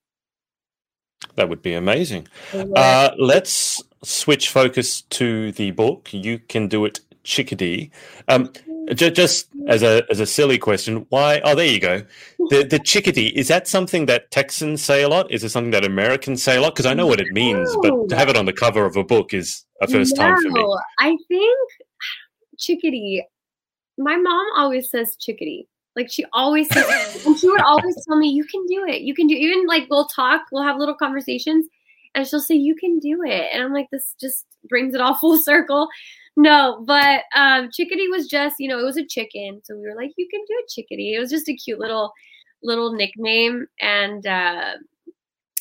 [1.36, 2.28] that would be amazing.
[2.54, 6.14] Uh, let's switch focus to the book.
[6.14, 7.92] You can do it, chickadee.
[8.28, 8.52] Um,
[8.94, 11.42] j- just as a as a silly question, why?
[11.44, 12.04] Oh, there you go.
[12.50, 15.32] The the chickadee is that something that Texans say a lot?
[15.32, 16.76] Is it something that Americans say a lot?
[16.76, 19.04] Because I know what it means, but to have it on the cover of a
[19.04, 20.78] book is a first no, time for me.
[21.00, 21.70] I think
[22.58, 23.24] chickadee.
[23.98, 25.68] My mom always says chickadee.
[25.96, 29.02] Like she always says, and she would always tell me, "You can do it.
[29.02, 31.66] You can do." Even like we'll talk, we'll have little conversations,
[32.16, 35.16] and she'll say, "You can do it." And I'm like, this just brings it all
[35.16, 35.90] full circle.
[36.40, 39.96] No, but um, chickadee was just, you know, it was a chicken, so we were
[39.96, 42.14] like, "You can do a chickadee." It was just a cute little
[42.64, 44.74] little nickname, and uh,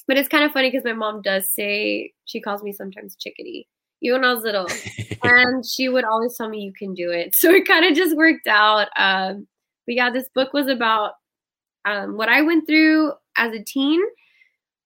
[0.07, 3.67] but it's kind of funny because my mom does say she calls me sometimes chickadee
[4.01, 4.69] even when I was little.
[5.23, 7.35] and she would always tell me you can do it.
[7.35, 8.89] So it kind of just worked out.
[8.97, 9.47] Um,
[9.87, 11.13] but yeah, this book was about
[11.85, 14.01] um, what I went through as a teen,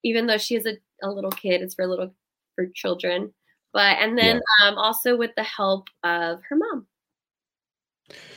[0.05, 2.15] even though she is a, a little kid, it's for little
[2.55, 3.33] for children.
[3.73, 4.69] But and then yeah.
[4.69, 6.87] um, also with the help of her mom.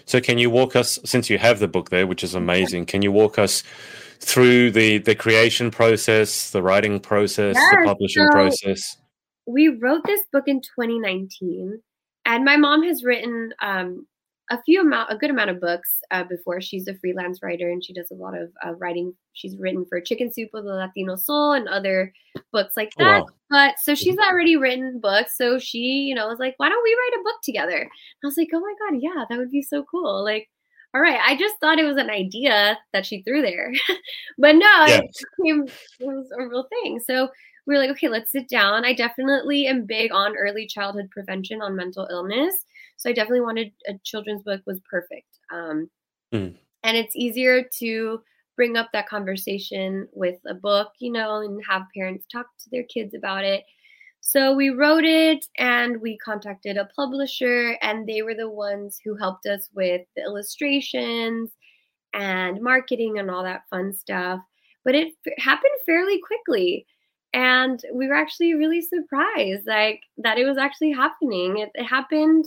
[0.05, 3.01] So can you walk us since you have the book there, which is amazing, can
[3.01, 3.63] you walk us
[4.19, 8.97] through the the creation process, the writing process, yes, the publishing so process?
[9.47, 11.81] We wrote this book in 2019
[12.25, 14.07] and my mom has written um,
[14.51, 16.61] a few amount, a good amount of books uh, before.
[16.61, 19.13] She's a freelance writer and she does a lot of uh, writing.
[19.33, 22.13] She's written for Chicken Soup with the Latino Soul and other
[22.51, 23.21] books like that.
[23.21, 23.29] Oh, wow.
[23.49, 25.37] But so she's already written books.
[25.37, 27.77] So she, you know, was like, why don't we write a book together?
[27.77, 27.89] And
[28.23, 30.23] I was like, oh my God, yeah, that would be so cool.
[30.23, 30.49] Like,
[30.93, 33.73] all right, I just thought it was an idea that she threw there.
[34.37, 35.03] but no, it,
[35.37, 35.63] became,
[35.99, 36.99] it was a real thing.
[36.99, 37.29] So
[37.65, 38.85] we were like, okay, let's sit down.
[38.85, 42.65] I definitely am big on early childhood prevention on mental illness.
[42.97, 45.39] So I definitely wanted a children's book was perfect.
[45.51, 45.89] Um,
[46.33, 46.55] mm.
[46.83, 48.21] And it's easier to
[48.55, 52.83] bring up that conversation with a book, you know, and have parents talk to their
[52.83, 53.63] kids about it.
[54.21, 59.15] So we wrote it and we contacted a publisher, and they were the ones who
[59.15, 61.51] helped us with the illustrations
[62.13, 64.39] and marketing and all that fun stuff.
[64.83, 66.87] But it happened fairly quickly
[67.35, 72.45] and we were actually really surprised like that it was actually happening it, it happened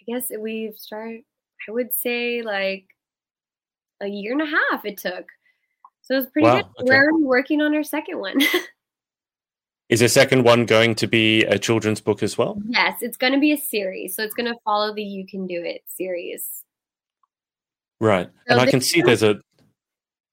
[0.00, 1.22] i guess we've started
[1.68, 2.86] i would say like
[4.00, 5.26] a year and a half it took.
[6.02, 6.64] So it was pretty wow, good.
[6.80, 6.84] okay.
[6.88, 8.40] we're working on our second one.
[9.88, 12.60] Is the second one going to be a children's book as well?
[12.68, 14.14] Yes it's going to be a series.
[14.14, 16.64] So it's going to follow the you can do it series.
[18.00, 18.28] Right.
[18.48, 19.40] So and i can see there's a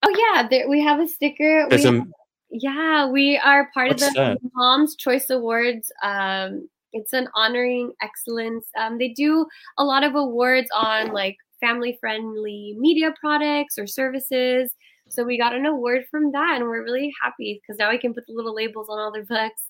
[0.03, 1.67] oh yeah there, we have a sticker.
[1.69, 2.03] There's we a
[2.49, 4.38] yeah, we are part What's of the that?
[4.53, 5.91] Mom's Choice Awards.
[6.01, 8.65] Um, it's an honoring excellence.
[8.80, 9.45] Um, they do
[9.78, 14.73] a lot of awards on like family friendly media products or services.
[15.10, 18.13] So we got an award from that, and we're really happy because now we can
[18.13, 19.62] put the little labels on all their books.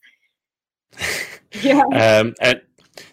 [1.61, 1.81] yeah.
[1.81, 2.61] Um, and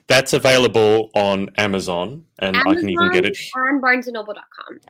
[0.07, 4.81] that's available on Amazon, and Amazon I can even get it on BarnesandNoble.com.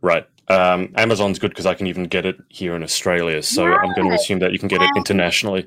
[0.00, 0.26] Right.
[0.48, 3.42] Um, Amazon's good because I can even get it here in Australia.
[3.42, 3.78] So yes.
[3.82, 5.66] I'm going to assume that you can get it internationally.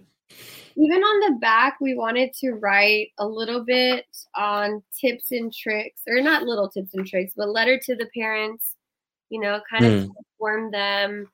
[0.80, 6.02] Even on the back, we wanted to write a little bit on tips and tricks,
[6.08, 8.76] or not little tips and tricks, but letter to the parents,
[9.30, 10.10] you know, kind of mm.
[10.18, 11.28] inform them,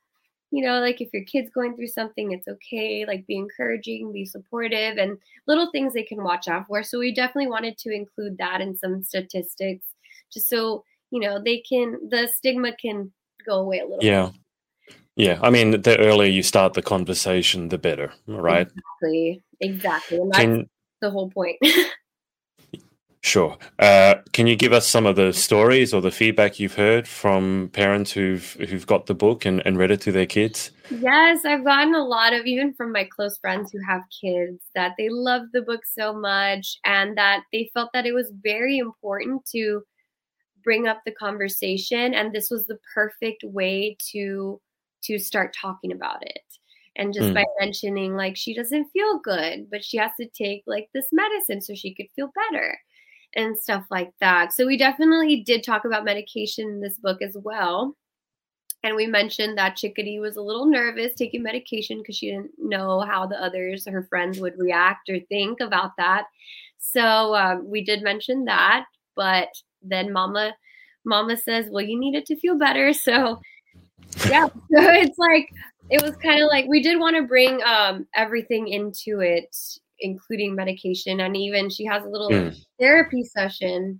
[0.51, 4.23] you know, like if your kid's going through something, it's okay, like be encouraging, be
[4.23, 6.83] supportive, and little things they can watch out for.
[6.83, 9.87] So we definitely wanted to include that in some statistics,
[10.31, 13.11] just so, you know, they can, the stigma can
[13.45, 14.27] go away a little yeah.
[14.27, 14.35] Bit.
[15.15, 15.39] Yeah.
[15.41, 18.67] I mean, the earlier you start the conversation, the better, right?
[18.67, 19.43] Exactly.
[19.59, 20.17] Exactly.
[20.17, 20.69] And that's Can,
[21.01, 21.57] the whole point.
[23.23, 23.57] Sure.
[23.79, 27.69] Uh, can you give us some of the stories or the feedback you've heard from
[27.71, 30.71] parents who've who've got the book and, and read it to their kids?
[30.89, 34.95] Yes, I've gotten a lot of even from my close friends who have kids that
[34.97, 39.45] they love the book so much and that they felt that it was very important
[39.53, 39.83] to
[40.61, 44.59] bring up the conversation and this was the perfect way to
[45.03, 46.41] to start talking about it.
[46.95, 47.33] And just mm.
[47.33, 51.59] by mentioning like she doesn't feel good but she has to take like this medicine
[51.59, 52.77] so she could feel better
[53.35, 54.53] and stuff like that.
[54.53, 57.95] So we definitely did talk about medication in this book as well.
[58.83, 62.99] And we mentioned that chickadee was a little nervous taking medication because she didn't know
[62.99, 66.25] how the others her friends would react or think about that.
[66.77, 68.85] So um, we did mention that
[69.15, 69.49] but
[69.81, 70.55] then mama
[71.05, 72.93] mama says well you need it to feel better.
[73.03, 73.39] So
[74.27, 75.49] yeah so it's like
[75.89, 79.55] it was kind of like we did want to bring um everything into it
[79.99, 82.55] including medication and even she has a little mm.
[82.79, 83.99] therapy session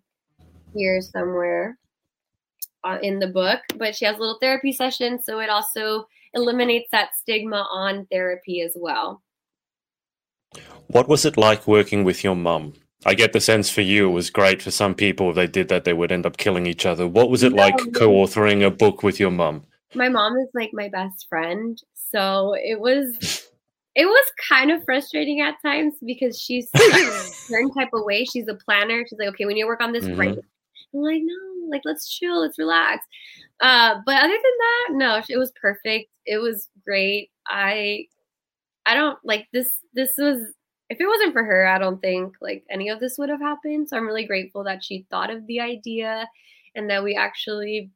[0.74, 1.78] here somewhere
[2.84, 6.90] uh, in the book but she has a little therapy session so it also eliminates
[6.92, 9.22] that stigma on therapy as well
[10.88, 12.74] what was it like working with your mum
[13.06, 14.62] I get the sense for you it was great.
[14.62, 17.08] For some people, if they did that, they would end up killing each other.
[17.08, 19.64] What was it no, like co-authoring a book with your mom?
[19.96, 23.50] My mom is like my best friend, so it was
[23.96, 28.26] it was kind of frustrating at times because she's a certain type of way.
[28.26, 29.06] She's a planner.
[29.08, 30.20] She's like, okay, we need to work on this mm-hmm.
[30.20, 30.38] right.
[30.94, 33.06] I'm like, no, like let's chill, let's relax.
[33.60, 36.10] Uh, but other than that, no, it was perfect.
[36.26, 37.30] It was great.
[37.48, 38.06] I
[38.86, 39.70] I don't like this.
[39.94, 40.40] This was
[40.90, 43.90] if it wasn't for her, I don't think like any of this would have happened.
[43.90, 46.28] So I'm really grateful that she thought of the idea
[46.76, 47.92] and that we actually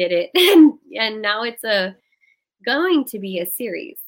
[0.00, 0.30] did it.
[0.34, 1.96] and, and now it's a
[2.64, 3.98] going to be a series.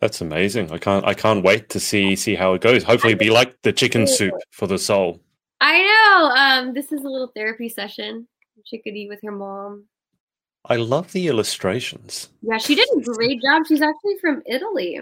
[0.00, 0.70] That's amazing.
[0.72, 2.82] I can't I can't wait to see see how it goes.
[2.82, 5.20] Hopefully be like the chicken soup for the soul.
[5.60, 6.30] I know.
[6.36, 8.28] Um this is a little therapy session.
[8.64, 9.84] Chickadee with her mom.
[10.66, 12.28] I love the illustrations.
[12.42, 13.62] Yeah, she did a great job.
[13.66, 15.00] She's actually from Italy.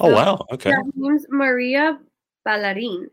[0.00, 0.46] Oh so, wow!
[0.52, 0.70] Okay.
[0.70, 1.98] Her name's Maria
[2.46, 3.08] Ballarin.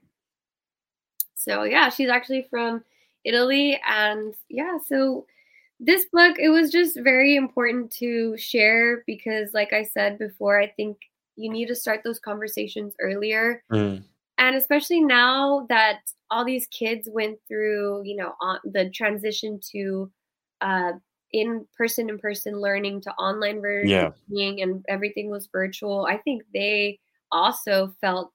[1.35, 2.83] So yeah, she's actually from
[3.25, 5.25] Italy, and yeah, so
[5.79, 10.67] this book it was just very important to share because, like I said before, I
[10.67, 10.97] think
[11.35, 13.63] you need to start those conversations earlier.
[13.71, 14.03] Mm.
[14.37, 15.99] and especially now that
[16.31, 20.11] all these kids went through, you know, on the transition to
[20.61, 20.93] uh,
[21.31, 24.63] in person, in person learning to online learning, yeah.
[24.63, 26.05] and everything was virtual.
[26.05, 26.99] I think they
[27.31, 28.31] also felt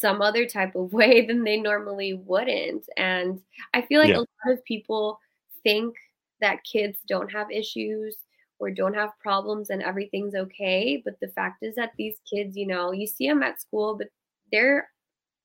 [0.00, 2.86] some other type of way than they normally wouldn't.
[2.96, 3.40] And
[3.74, 4.18] I feel like yeah.
[4.18, 5.18] a lot of people
[5.62, 5.94] think
[6.40, 8.16] that kids don't have issues
[8.58, 11.00] or don't have problems and everything's okay.
[11.04, 14.08] But the fact is that these kids, you know, you see them at school, but
[14.52, 14.88] their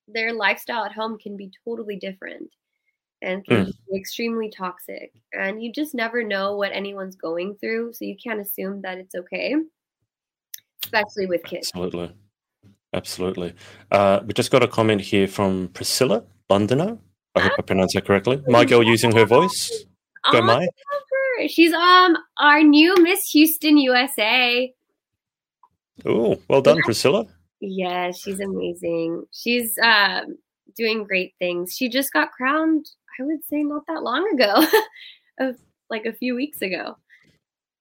[0.08, 2.48] their lifestyle at home can be totally different
[3.22, 3.72] and can mm.
[3.90, 5.12] be extremely toxic.
[5.32, 7.94] And you just never know what anyone's going through.
[7.94, 9.56] So you can't assume that it's okay,
[10.84, 11.72] especially with kids.
[11.74, 12.14] Absolutely.
[12.96, 13.54] Absolutely.
[13.92, 16.96] Uh, we just got a comment here from Priscilla Londoner.
[17.34, 18.42] I hope I pronounced that correctly.
[18.48, 19.84] My girl using her voice.
[20.32, 20.66] Go, my.
[21.48, 24.72] She's um our new Miss Houston USA.
[26.06, 27.26] Oh, well done, Priscilla.
[27.60, 29.24] Yeah, she's amazing.
[29.30, 30.38] She's um,
[30.74, 31.74] doing great things.
[31.76, 32.86] She just got crowned,
[33.20, 34.64] I would say, not that long ago,
[35.40, 35.56] of
[35.90, 36.96] like a few weeks ago.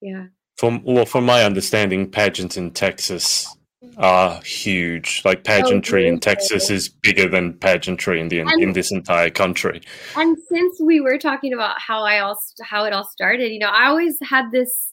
[0.01, 0.25] Yeah.
[0.57, 3.47] From well, from my understanding, pageants in Texas
[3.97, 5.21] are huge.
[5.25, 9.29] Like pageantry oh, in Texas is bigger than pageantry in the and, in this entire
[9.29, 9.81] country.
[10.15, 13.69] And since we were talking about how I all how it all started, you know,
[13.69, 14.91] I always had this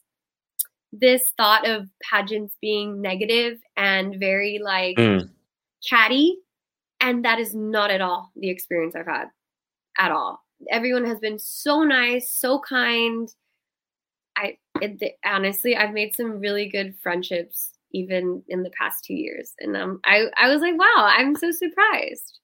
[0.91, 5.29] this thought of pageants being negative and very like mm.
[5.87, 6.37] catty,
[7.01, 9.25] and that is not at all the experience I've had
[9.97, 10.41] at all.
[10.71, 13.27] Everyone has been so nice, so kind.
[14.35, 19.53] I it, honestly, I've made some really good friendships even in the past two years.
[19.59, 22.39] And um, I, I was like, wow, I'm so surprised.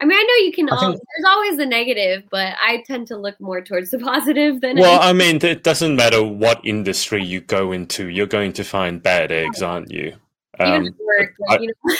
[0.00, 0.68] I mean, I know you can.
[0.68, 4.60] All, think, there's always a negative, but I tend to look more towards the positive
[4.60, 4.76] than.
[4.76, 5.08] Well, anything.
[5.08, 9.30] I mean, it doesn't matter what industry you go into, you're going to find bad
[9.30, 10.14] eggs, aren't you?
[10.58, 11.94] Um, work, I, you know.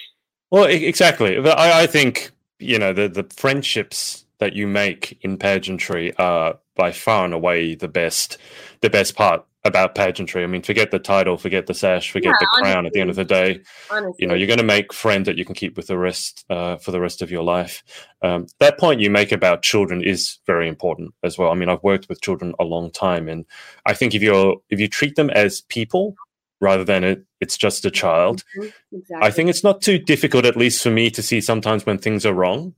[0.50, 1.38] well, exactly.
[1.38, 6.92] I, I think you know the the friendships that you make in pageantry are by
[6.92, 8.38] far and away the best
[8.80, 10.44] the best part about pageantry.
[10.44, 12.78] I mean, forget the title, forget the sash, forget yeah, the crown.
[12.78, 14.16] Honestly, at the end of the day, honestly.
[14.18, 16.76] you know, you're going to make friends that you can keep with the rest uh,
[16.76, 17.82] for the rest of your life.
[18.22, 21.50] Um, that point you make about children is very important as well.
[21.50, 23.44] I mean, I've worked with children a long time, and
[23.84, 26.14] I think if you're if you treat them as people
[26.60, 28.96] rather than it, it's just a child, mm-hmm.
[28.96, 29.26] exactly.
[29.26, 32.26] I think it's not too difficult, at least for me, to see sometimes when things
[32.26, 32.74] are wrong,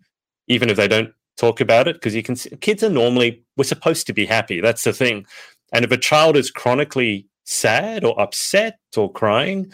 [0.49, 3.65] even if they don't talk about it because you can see kids are normally we're
[3.65, 5.25] supposed to be happy that's the thing
[5.73, 9.73] and if a child is chronically sad or upset or crying,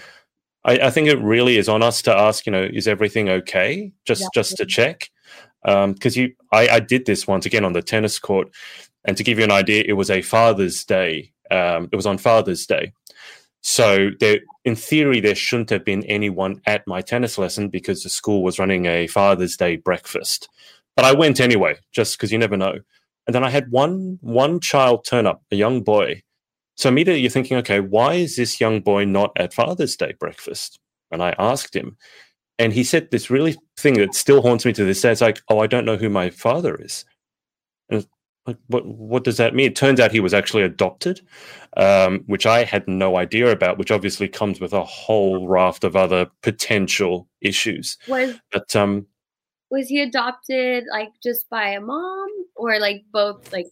[0.64, 3.92] I, I think it really is on us to ask, you know, is everything okay?
[4.04, 4.28] Just yeah.
[4.34, 5.10] just to check.
[5.64, 8.48] Because um, you, I, I, did this once again on the tennis court,
[9.04, 11.32] and to give you an idea, it was a Father's Day.
[11.50, 12.92] Um, it was on Father's Day,
[13.68, 18.08] so there, in theory, there shouldn't have been anyone at my tennis lesson because the
[18.08, 20.48] school was running a Father's Day breakfast.
[20.94, 22.78] But I went anyway, just because you never know.
[23.26, 26.22] And then I had one one child turn up, a young boy.
[26.76, 30.78] So immediately you're thinking, okay, why is this young boy not at Father's Day breakfast?
[31.10, 31.96] And I asked him,
[32.58, 35.12] and he said this really thing that still haunts me to this day.
[35.12, 37.04] It's like, oh, I don't know who my father is.
[37.88, 38.06] And
[38.46, 39.66] like, what what does that mean?
[39.66, 41.20] It turns out he was actually adopted,
[41.76, 43.78] um, which I had no idea about.
[43.78, 47.98] Which obviously comes with a whole raft of other potential issues.
[48.08, 49.06] Was but um,
[49.70, 53.66] was he adopted like just by a mom or like both like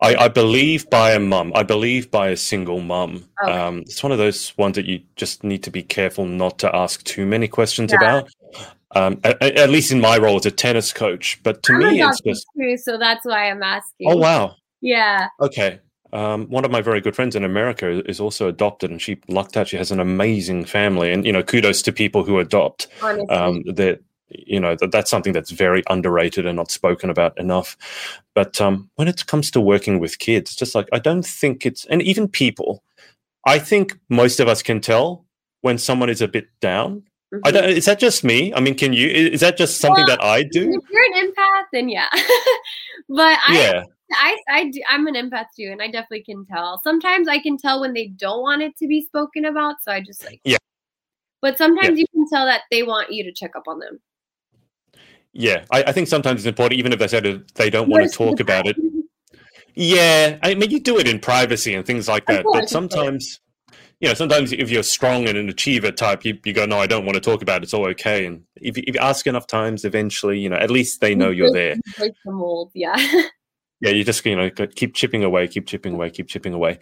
[0.00, 1.52] I, I believe by a mum.
[1.54, 3.28] I believe by a single mum.
[3.42, 3.52] Okay.
[3.52, 6.74] Um, it's one of those ones that you just need to be careful not to
[6.74, 7.98] ask too many questions yeah.
[7.98, 8.30] about.
[8.94, 12.02] Um, at, at, least in my role as a tennis coach, but to I'm me,
[12.02, 14.10] it's just too, so that's why I'm asking.
[14.10, 14.56] Oh wow!
[14.80, 15.28] Yeah.
[15.40, 15.80] Okay.
[16.10, 19.58] Um, one of my very good friends in America is also adopted, and she lucked
[19.58, 19.68] out.
[19.68, 22.86] She has an amazing family, and you know, kudos to people who adopt.
[23.02, 24.00] Um, that
[24.30, 27.76] you know that that's something that's very underrated and not spoken about enough
[28.34, 31.64] but um, when it comes to working with kids it's just like i don't think
[31.64, 32.82] it's and even people
[33.46, 35.24] i think most of us can tell
[35.62, 37.02] when someone is a bit down
[37.32, 37.40] mm-hmm.
[37.44, 38.54] I don't, is that just me?
[38.54, 39.06] I mean, can you?
[39.06, 40.62] Is that just something well, that I do?
[40.62, 42.08] If you're an empath, then yeah.
[43.10, 43.82] but I, yeah.
[44.12, 46.80] I, I do, I'm an empath too, and I definitely can tell.
[46.82, 50.00] Sometimes I can tell when they don't want it to be spoken about, so I
[50.00, 50.56] just like yeah.
[51.40, 52.02] But sometimes yeah.
[52.02, 54.00] you can tell that they want you to check up on them.
[55.38, 58.10] Yeah, I, I, think sometimes it's important, even if they said they don't want to
[58.10, 58.74] talk about it.
[59.76, 62.44] Yeah, I mean, you do it in privacy and things like that.
[62.52, 63.38] But sometimes,
[64.00, 66.88] you know, sometimes if you're strong and an achiever type, you, you go, no, I
[66.88, 67.62] don't want to talk about it.
[67.62, 68.26] It's all okay.
[68.26, 71.52] And if, if you ask enough times, eventually, you know, at least they know you're
[71.52, 71.76] there.
[71.96, 72.96] Break the mold, yeah.
[73.80, 76.80] yeah, you just, you know, keep chipping away, keep chipping away, keep chipping away.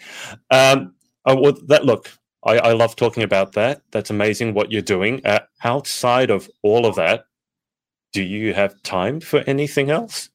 [0.50, 0.94] Um,
[1.26, 2.10] oh, well, that look,
[2.42, 3.82] I, I love talking about that.
[3.92, 5.20] That's amazing what you're doing.
[5.26, 7.26] Uh, outside of all of that,
[8.16, 10.30] do you have time for anything else?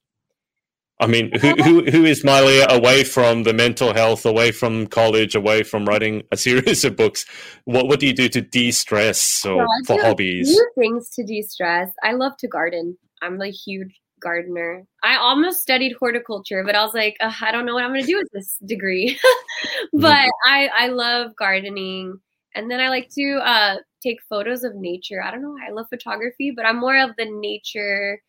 [0.99, 5.33] I mean, who, who, who is Malia away from the mental health, away from college,
[5.33, 7.25] away from writing a series of books?
[7.65, 10.55] What what do you do to de stress or for hobbies?
[10.77, 11.89] Things to de stress.
[12.03, 12.99] I love to garden.
[13.23, 14.85] I'm a huge gardener.
[15.03, 18.05] I almost studied horticulture, but I was like, I don't know what I'm going to
[18.05, 19.19] do with this degree.
[19.93, 20.29] but mm.
[20.45, 22.19] I I love gardening,
[22.53, 25.23] and then I like to uh, take photos of nature.
[25.23, 25.55] I don't know.
[25.65, 28.21] I love photography, but I'm more of the nature,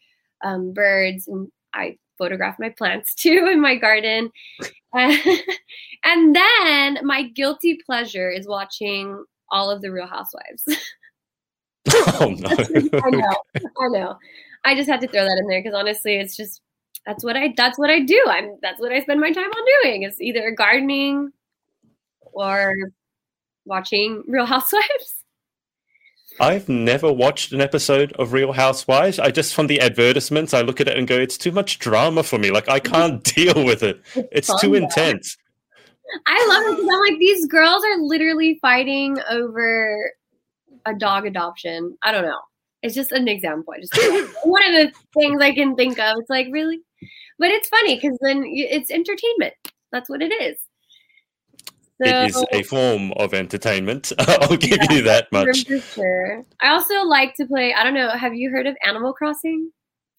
[0.44, 4.30] um, birds, and I photograph my plants too in my garden.
[4.94, 10.64] and then my guilty pleasure is watching all of the Real Housewives.
[11.94, 13.00] oh no!
[13.04, 13.36] I know,
[13.80, 14.18] I know.
[14.64, 16.60] I just had to throw that in there because honestly, it's just
[17.04, 18.22] that's what I that's what I do.
[18.28, 20.02] I'm that's what I spend my time on doing.
[20.02, 21.32] It's either gardening
[22.20, 22.74] or
[23.64, 25.21] watching Real Housewives.
[26.42, 29.20] I've never watched an episode of Real Housewives.
[29.20, 32.24] I just from the advertisements, I look at it and go, "It's too much drama
[32.24, 32.50] for me.
[32.50, 34.02] Like I can't deal with it.
[34.16, 35.36] It's, it's too intense."
[36.26, 40.12] I love it because I'm like, these girls are literally fighting over
[40.84, 41.96] a dog adoption.
[42.02, 42.40] I don't know.
[42.82, 43.72] It's just an example.
[43.80, 43.94] Just
[44.44, 46.16] one of the things I can think of.
[46.18, 46.80] It's like really,
[47.38, 49.54] but it's funny because then it's entertainment.
[49.92, 50.58] That's what it is.
[52.02, 54.12] It is a form of entertainment.
[54.18, 55.66] I'll give yeah, you that much.
[55.66, 56.44] For sure.
[56.60, 57.74] I also like to play.
[57.74, 58.10] I don't know.
[58.10, 59.70] Have you heard of Animal Crossing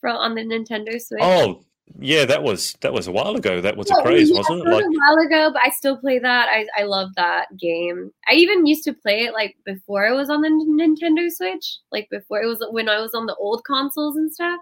[0.01, 1.21] from on the Nintendo Switch?
[1.21, 1.63] Oh,
[1.99, 3.61] yeah, that was that was a while ago.
[3.61, 4.69] That was a craze, yeah, wasn't it?
[4.69, 6.47] Like a while ago, but I still play that.
[6.49, 8.11] I I love that game.
[8.27, 12.07] I even used to play it like before it was on the Nintendo Switch, like
[12.09, 14.59] before it was when I was on the old consoles and stuff.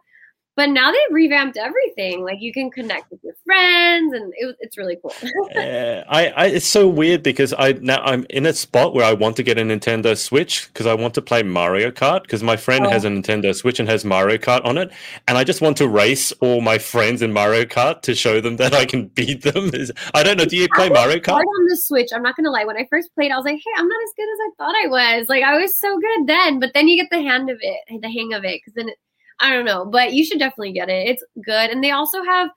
[0.61, 2.23] But now they've revamped everything.
[2.23, 5.11] Like you can connect with your friends, and it, it's really cool.
[5.55, 9.13] uh, I, I, it's so weird because I now I'm in a spot where I
[9.13, 12.57] want to get a Nintendo Switch because I want to play Mario Kart because my
[12.57, 12.91] friend oh.
[12.91, 14.91] has a Nintendo Switch and has Mario Kart on it,
[15.27, 18.57] and I just want to race all my friends in Mario Kart to show them
[18.57, 19.71] that I can beat them.
[20.13, 20.45] I don't know.
[20.45, 22.09] Do you play Mario Kart on the Switch?
[22.13, 22.65] I'm not gonna lie.
[22.65, 24.75] When I first played, I was like, "Hey, I'm not as good as I thought
[24.75, 27.57] I was." Like I was so good then, but then you get the hand of
[27.61, 28.89] it, the hang of it, because then.
[28.89, 28.97] It,
[29.41, 31.07] I don't know, but you should definitely get it.
[31.07, 31.71] It's good.
[31.71, 32.49] And they also have,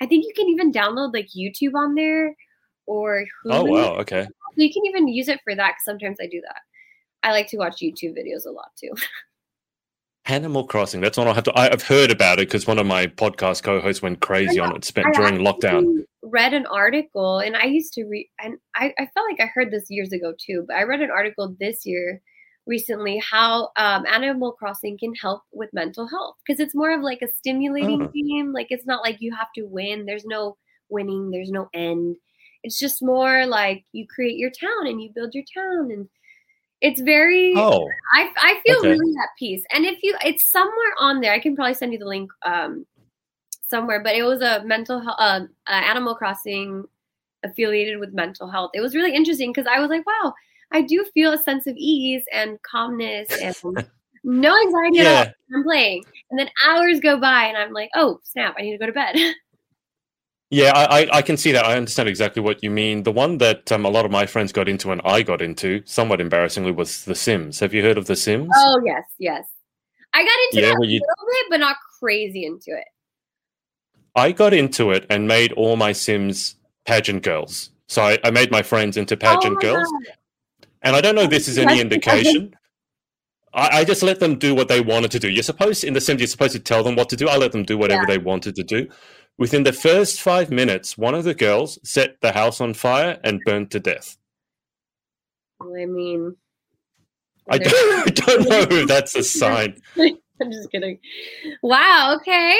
[0.00, 2.34] I think you can even download like YouTube on there
[2.86, 3.52] or Hulu.
[3.52, 3.94] Oh, wow.
[3.96, 4.26] Okay.
[4.56, 6.60] You can even use it for that because sometimes I do that.
[7.22, 8.90] I like to watch YouTube videos a lot too.
[10.26, 11.00] Animal Crossing.
[11.00, 11.58] That's one I have to.
[11.58, 14.84] I, have heard about it because one of my podcast co-hosts went crazy on it.
[14.84, 16.04] Spent during lockdown.
[16.22, 19.72] Read an article, and I used to read, and I, I felt like I heard
[19.72, 20.64] this years ago too.
[20.68, 22.22] But I read an article this year
[22.66, 27.22] recently how um, Animal Crossing can help with mental health because it's more of like
[27.22, 28.12] a stimulating oh.
[28.14, 28.52] game.
[28.52, 30.06] Like it's not like you have to win.
[30.06, 30.56] There's no
[30.88, 31.30] winning.
[31.30, 32.16] There's no end.
[32.62, 36.08] It's just more like you create your town and you build your town and
[36.82, 38.90] it's very oh I, I feel okay.
[38.90, 41.98] really at peace and if you it's somewhere on there i can probably send you
[41.98, 42.84] the link um
[43.62, 46.84] somewhere but it was a mental health uh, uh, animal crossing
[47.44, 50.34] affiliated with mental health it was really interesting because i was like wow
[50.72, 53.54] I do feel a sense of ease and calmness and
[54.24, 55.02] no anxiety yeah.
[55.02, 55.34] at all.
[55.54, 56.04] I'm playing.
[56.30, 58.92] And then hours go by and I'm like, oh, snap, I need to go to
[58.92, 59.16] bed.
[60.54, 61.64] Yeah, I, I can see that.
[61.64, 63.04] I understand exactly what you mean.
[63.04, 65.80] The one that um, a lot of my friends got into and I got into,
[65.86, 67.58] somewhat embarrassingly, was The Sims.
[67.60, 68.50] Have you heard of The Sims?
[68.54, 69.46] Oh, yes, yes.
[70.12, 71.00] I got into yeah, it a you...
[71.00, 72.84] little bit, but not crazy into it.
[74.14, 77.70] I got into it and made all my Sims pageant girls.
[77.88, 79.90] So I, I made my friends into pageant oh girls.
[79.90, 80.16] God.
[80.82, 82.54] And I don't know if this is any indication.
[83.54, 85.28] I, I, just let them do what they wanted to do.
[85.28, 87.28] You're supposed, in the Sims, you're supposed to tell them what to do.
[87.28, 88.16] I let them do whatever yeah.
[88.16, 88.88] they wanted to do.
[89.38, 93.40] Within the first five minutes, one of the girls set the house on fire and
[93.44, 94.16] burned to death.
[95.60, 96.36] I mean,
[97.48, 99.80] I don't, I don't know if that's a sign.
[99.98, 100.98] I'm just kidding.
[101.62, 102.16] Wow.
[102.16, 102.58] Okay.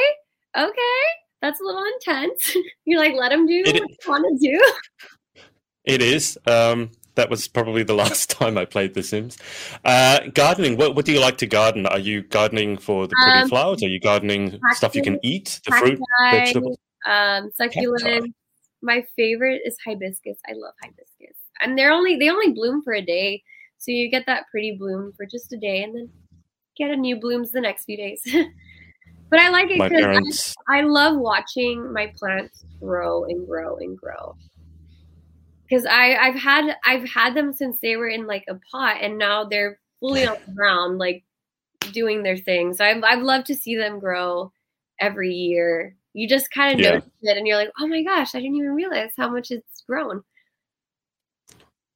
[0.56, 1.00] Okay.
[1.40, 2.56] That's a little intense.
[2.84, 5.42] You're like, let them do it, what they want to do.
[5.84, 6.38] It is.
[6.46, 9.38] Um, that was probably the last time I played The Sims.
[9.84, 10.76] Uh, gardening.
[10.76, 11.86] What, what do you like to garden?
[11.86, 13.82] Are you gardening for the pretty um, flowers?
[13.82, 15.60] Are you gardening cacti, stuff you can eat?
[15.64, 16.00] The cacti, fruit,
[16.30, 18.32] vegetables, um, succulents.
[18.84, 20.38] My favorite is hibiscus.
[20.48, 23.42] I love hibiscus, and they're only they only bloom for a day,
[23.78, 26.10] so you get that pretty bloom for just a day, and then
[26.76, 28.20] get a new blooms the next few days.
[29.30, 33.96] but I like it because I, I love watching my plants grow and grow and
[33.96, 34.34] grow
[35.72, 39.16] because I I've had I've had them since they were in like a pot and
[39.16, 41.24] now they're fully on the ground like
[41.92, 42.74] doing their thing.
[42.74, 44.52] So I've I've loved to see them grow
[45.00, 45.96] every year.
[46.12, 46.90] You just kind of yeah.
[46.90, 49.82] notice it and you're like, oh my gosh, I didn't even realize how much it's
[49.88, 50.22] grown.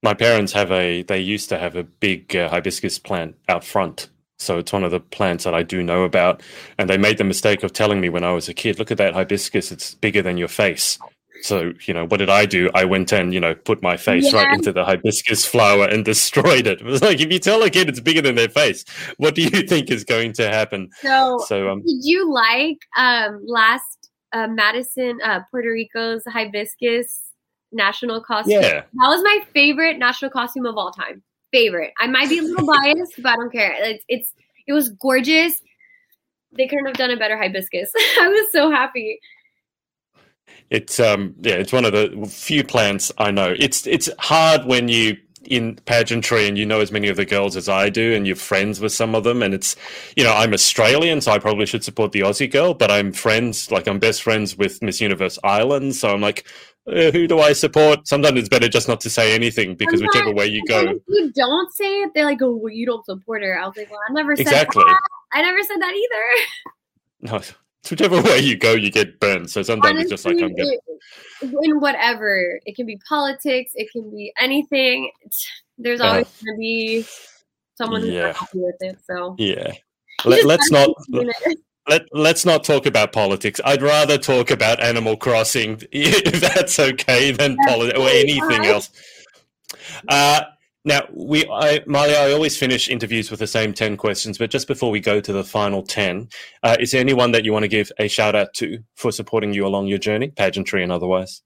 [0.03, 1.03] my parents have a.
[1.03, 4.09] They used to have a big uh, hibiscus plant out front.
[4.39, 6.43] So it's one of the plants that I do know about.
[6.79, 8.99] And they made the mistake of telling me when I was a kid, look at
[8.99, 10.99] that hibiscus, it's bigger than your face.
[11.43, 12.70] So, you know, what did I do?
[12.74, 14.43] I went and, you know, put my face yeah.
[14.43, 16.80] right into the hibiscus flower and destroyed it.
[16.87, 18.84] It was like, if you tell a kid it's bigger than their face,
[19.16, 20.91] what do you think is going to happen?
[21.03, 27.22] So, so um, did you like um, last uh, Madison, uh, Puerto Rico's hibiscus
[27.72, 28.62] national costume?
[28.62, 28.82] Yeah.
[28.82, 31.22] That was my favorite national costume of all time.
[31.53, 31.93] Favorite.
[31.99, 33.74] I might be a little biased, but I don't care.
[33.78, 34.32] It's, it's
[34.66, 35.61] it was gorgeous.
[36.57, 37.91] They couldn't have done a better hibiscus.
[38.20, 39.18] I was so happy.
[40.70, 43.55] It's um yeah, it's one of the few plants I know.
[43.59, 45.16] It's it's hard when you
[45.47, 48.36] in pageantry and you know as many of the girls as I do and you're
[48.36, 49.76] friends with some of them and it's
[50.16, 53.70] you know I'm Australian so I probably should support the Aussie girl but I'm friends
[53.70, 56.47] like I'm best friends with Miss Universe Ireland so I'm like
[56.88, 58.07] uh, who do I support?
[58.07, 60.82] Sometimes it's better just not to say anything because sometimes, whichever way you go.
[61.09, 63.59] you don't say it they're like oh well, you don't support her.
[63.59, 64.84] I was like well I never said exactly.
[64.84, 65.01] that.
[65.32, 66.42] I never said that either.
[67.22, 67.40] No
[67.91, 69.51] whichever way you go, you get burned.
[69.51, 70.78] So sometimes Honestly, it's just like I'm getting
[71.62, 72.61] in whatever.
[72.64, 73.72] It can be politics.
[73.74, 75.11] It can be anything.
[75.78, 77.07] There's always uh, going to be
[77.74, 78.32] someone who's yeah.
[78.32, 78.99] happy with it.
[79.07, 79.72] So yeah,
[80.24, 80.91] Let, us not.
[81.89, 83.61] Let, let's not talk about politics.
[83.64, 88.91] I'd rather talk about Animal Crossing, if that's okay, than politics or anything else.
[90.09, 90.43] Uh,
[90.87, 94.93] now, we, I, I always finish interviews with the same 10 questions, but just before
[94.93, 96.28] we go to the final 10,
[96.62, 99.53] uh, is there anyone that you want to give a shout out to for supporting
[99.53, 101.43] you along your journey, pageantry and otherwise?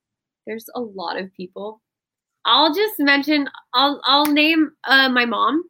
[0.46, 1.80] There's a lot of people.
[2.44, 5.64] I'll just mention, I'll, I'll name uh, my mom,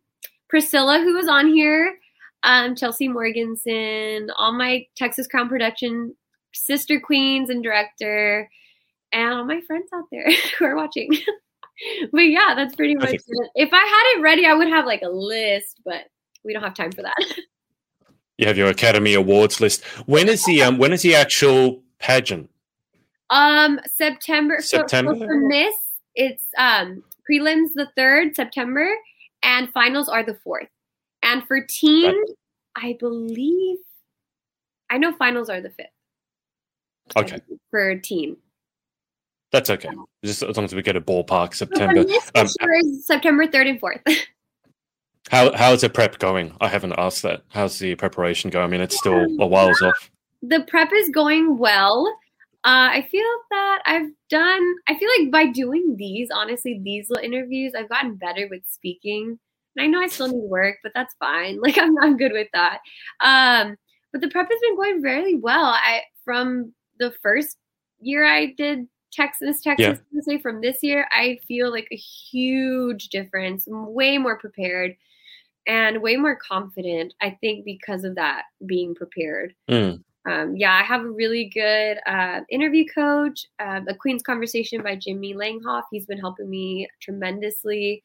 [0.48, 1.94] Priscilla, who was on here,
[2.42, 6.16] um, Chelsea Morganson, all my Texas Crown production
[6.52, 8.50] sister queens and director,
[9.12, 11.10] and all my friends out there who are watching.
[12.12, 13.22] but yeah, that's pretty much it.
[13.54, 16.02] If I had it ready, I would have like a list, but
[16.44, 17.16] we don't have time for that.
[18.38, 19.84] You have your Academy Awards list.
[20.06, 22.48] When is the um when is the actual pageant?
[23.28, 24.62] Um September.
[24.62, 25.14] September.
[25.14, 25.74] So, for Miss,
[26.14, 28.88] it's um prelims the third September,
[29.42, 30.68] and finals are the fourth.
[31.22, 32.14] And for teen,
[32.74, 33.76] I believe
[34.88, 35.88] I know finals are the fifth.
[37.16, 37.40] Okay.
[37.70, 38.38] For teen.
[39.52, 39.90] That's okay.
[40.24, 42.04] Just as long as we get a ballpark September.
[42.34, 44.00] Um, sure is September third and fourth.
[45.30, 46.56] how how's the prep going?
[46.60, 47.42] I haven't asked that.
[47.48, 48.64] How's the preparation going?
[48.64, 50.10] I mean, it's still a while's off.
[50.42, 52.06] The prep is going well.
[52.62, 54.74] Uh, I feel that I've done.
[54.86, 59.38] I feel like by doing these, honestly, these little interviews, I've gotten better with speaking.
[59.76, 61.58] And I know I still need work, but that's fine.
[61.62, 62.78] Like I'm I'm good with that.
[63.20, 63.76] Um,
[64.12, 65.64] but the prep has been going very well.
[65.64, 67.56] I from the first
[68.00, 70.20] year I did Texas, Texas, yeah.
[70.20, 73.66] say from this year, I feel like a huge difference.
[73.66, 74.96] I'm way more prepared
[75.66, 77.14] and way more confident.
[77.20, 79.54] I think because of that being prepared.
[79.68, 80.02] Mm.
[80.28, 84.94] Um, yeah, I have a really good uh, interview coach, uh, A Queen's Conversation by
[84.96, 85.84] Jimmy Langhoff.
[85.90, 88.02] He's been helping me tremendously,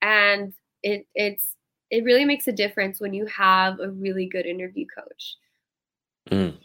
[0.00, 0.54] and
[0.84, 1.56] it it's
[1.90, 5.34] it really makes a difference when you have a really good interview coach.
[6.30, 6.56] Mm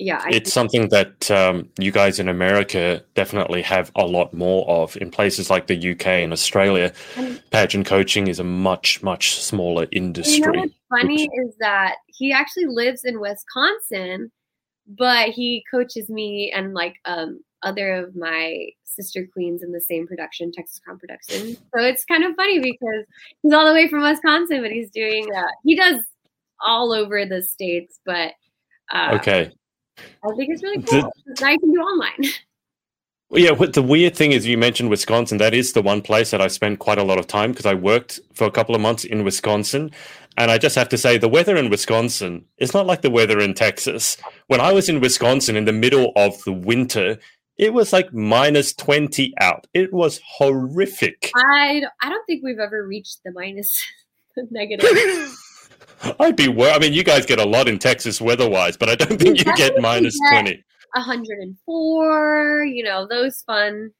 [0.00, 4.66] yeah, I it's something that um, you guys in America definitely have a lot more
[4.68, 4.96] of.
[4.96, 9.86] In places like the UK and Australia, and, pageant coaching is a much much smaller
[9.92, 10.36] industry.
[10.36, 14.32] You know what's funny which, is that he actually lives in Wisconsin,
[14.86, 20.06] but he coaches me and like um, other of my sister queens in the same
[20.06, 21.56] production, Texas Crown Production.
[21.74, 23.04] So it's kind of funny because
[23.42, 25.52] he's all the way from Wisconsin, but he's doing that.
[25.62, 26.00] He does
[26.64, 28.32] all over the states, but.
[28.92, 29.52] Uh, okay.
[30.24, 31.12] I think it's really cool.
[31.26, 32.32] The, now you can do online.
[33.30, 35.38] Well, yeah, what the weird thing is, you mentioned Wisconsin.
[35.38, 37.74] That is the one place that I spent quite a lot of time because I
[37.74, 39.92] worked for a couple of months in Wisconsin.
[40.36, 43.38] And I just have to say, the weather in Wisconsin is not like the weather
[43.38, 44.16] in Texas.
[44.48, 47.20] When I was in Wisconsin in the middle of the winter,
[47.56, 49.68] it was like minus 20 out.
[49.74, 51.30] It was horrific.
[51.36, 53.70] I, I don't think we've ever reached the minus
[54.50, 54.88] negative.
[56.20, 56.74] I'd be worried.
[56.74, 59.56] I mean, you guys get a lot in Texas weather-wise, but I don't think you
[59.56, 60.64] get minus twenty.
[60.94, 63.90] 104, you know, those fun,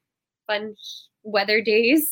[0.47, 0.75] fun
[1.23, 2.09] weather days.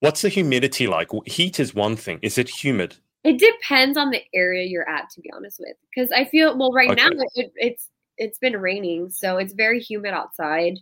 [0.00, 1.08] What's the humidity like?
[1.26, 2.18] Heat is one thing.
[2.22, 2.96] Is it humid?
[3.22, 5.76] It depends on the area you're at, to be honest with.
[5.94, 7.02] Because I feel well, right okay.
[7.02, 7.88] now it, it's
[8.18, 10.78] it's been raining, so it's very humid outside.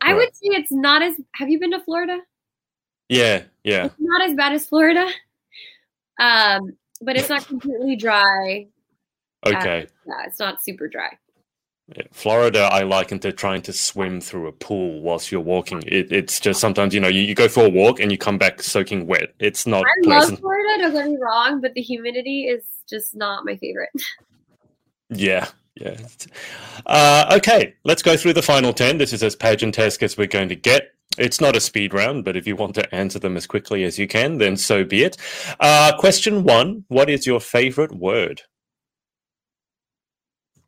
[0.00, 0.16] I right.
[0.16, 1.14] would say it's not as.
[1.34, 2.18] Have you been to Florida?
[3.10, 3.86] Yeah, yeah.
[3.86, 5.06] It's not as bad as Florida.
[6.18, 6.72] Um,
[7.04, 8.66] but it's not completely dry.
[9.46, 9.82] Okay.
[9.82, 11.10] Uh, yeah, it's not super dry.
[12.12, 15.82] Florida, I liken to trying to swim through a pool whilst you're walking.
[15.86, 18.38] It, it's just sometimes, you know, you, you, go for a walk and you come
[18.38, 19.34] back soaking wet.
[19.38, 19.84] It's not.
[19.84, 20.32] I pleasant.
[20.32, 20.82] love Florida.
[20.82, 23.90] Don't get me wrong, but the humidity is just not my favorite.
[25.10, 25.98] Yeah, yeah.
[26.86, 28.96] Uh, okay, let's go through the final 10.
[28.96, 30.92] This is as pageant-esque as we're going to get.
[31.16, 33.98] It's not a speed round, but if you want to answer them as quickly as
[33.98, 35.16] you can, then so be it.
[35.60, 38.42] Uh, question one What is your favorite word?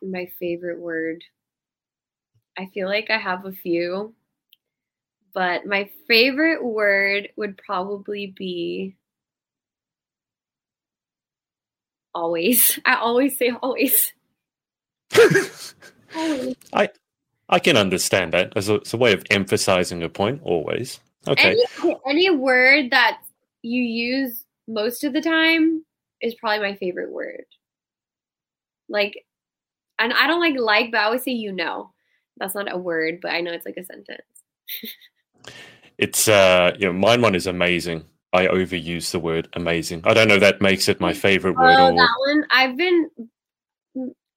[0.02, 1.24] My favorite word.
[2.56, 4.14] I feel like I have a few,
[5.34, 8.96] but my favorite word would probably be
[12.14, 12.78] always.
[12.86, 14.12] I always say always.
[16.72, 16.88] I
[17.48, 20.40] I can understand that as a, as a way of emphasizing a point.
[20.42, 21.56] Always okay.
[21.82, 23.20] Any, any word that
[23.62, 25.84] you use most of the time
[26.20, 27.44] is probably my favorite word.
[28.88, 29.24] Like,
[29.98, 31.92] and I don't like like, but I always say you know.
[32.38, 34.20] That's not a word, but I know it's like a sentence.
[35.98, 38.04] it's uh, you know, mine one is amazing.
[38.32, 40.02] I overuse the word amazing.
[40.04, 41.74] I don't know that makes it my favorite word.
[41.78, 41.96] Oh, or...
[41.96, 42.44] that one.
[42.50, 43.10] I've been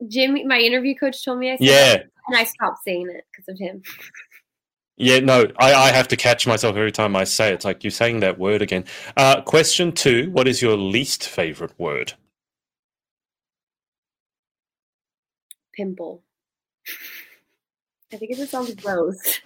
[0.08, 1.98] Jimmy, my interview coach told me I said yeah.
[2.30, 3.82] And I stopped saying it because of him.
[4.98, 7.56] Yeah, no, I, I have to catch myself every time I say it.
[7.56, 8.86] It's like you're saying that word again.
[9.18, 12.14] Uh, question two What is your least favorite word?
[15.74, 16.24] Pimple.
[18.14, 19.40] I think it just sounds gross.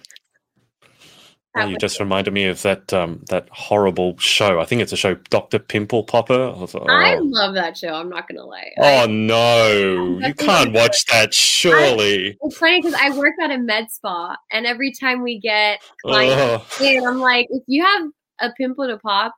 [1.54, 4.58] Well, you just reminded me of that um, that horrible show.
[4.58, 6.34] I think it's a show, Doctor Pimple Popper.
[6.34, 6.86] I, like, oh.
[6.88, 7.94] I love that show.
[7.94, 8.72] I'm not gonna lie.
[8.78, 11.32] Oh I, no, you can't watch that.
[11.32, 12.30] Surely.
[12.30, 15.80] I, it's funny because I work at a med spa, and every time we get
[16.04, 16.84] clients oh.
[16.84, 18.08] in, I'm like, if you have
[18.40, 19.32] a pimple to pop,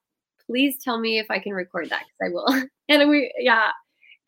[0.46, 2.64] please tell me if I can record that because I will.
[2.88, 3.68] and we, yeah,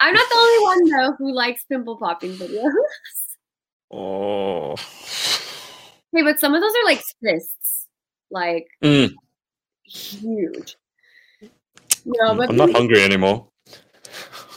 [0.01, 2.71] I'm not the only one though who likes pimple popping videos.
[3.93, 4.77] oh.
[6.15, 7.58] Hey, but some of those are like cysts
[8.31, 9.13] like mm.
[9.85, 10.77] huge.
[12.05, 13.49] No, but I'm not hungry anymore.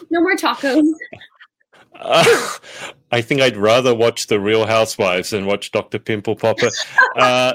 [0.10, 0.88] No more tacos.
[1.96, 2.58] Uh,
[3.12, 6.00] I think I'd rather watch The Real Housewives than watch Dr.
[6.00, 6.70] Pimple Popper.
[7.18, 7.54] uh,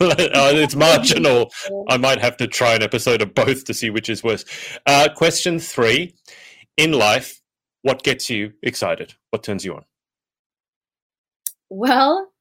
[0.00, 1.50] it's marginal.
[1.88, 4.44] I might have to try an episode of both to see which is worse.
[4.86, 6.14] Uh, question three
[6.76, 7.40] In life,
[7.82, 9.14] what gets you excited?
[9.30, 9.84] What turns you on?
[11.68, 12.32] Well,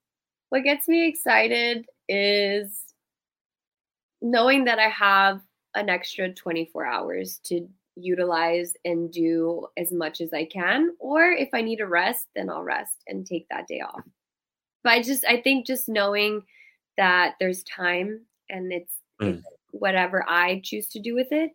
[0.50, 2.84] what gets me excited is
[4.22, 5.42] knowing that I have
[5.76, 10.90] an extra 24 hours to utilize and do as much as I can.
[11.00, 14.04] Or if I need a rest, then I'll rest and take that day off.
[14.84, 16.44] But I just, I think just knowing
[16.98, 19.38] that there's time and it's, mm.
[19.38, 21.52] it's whatever I choose to do with it,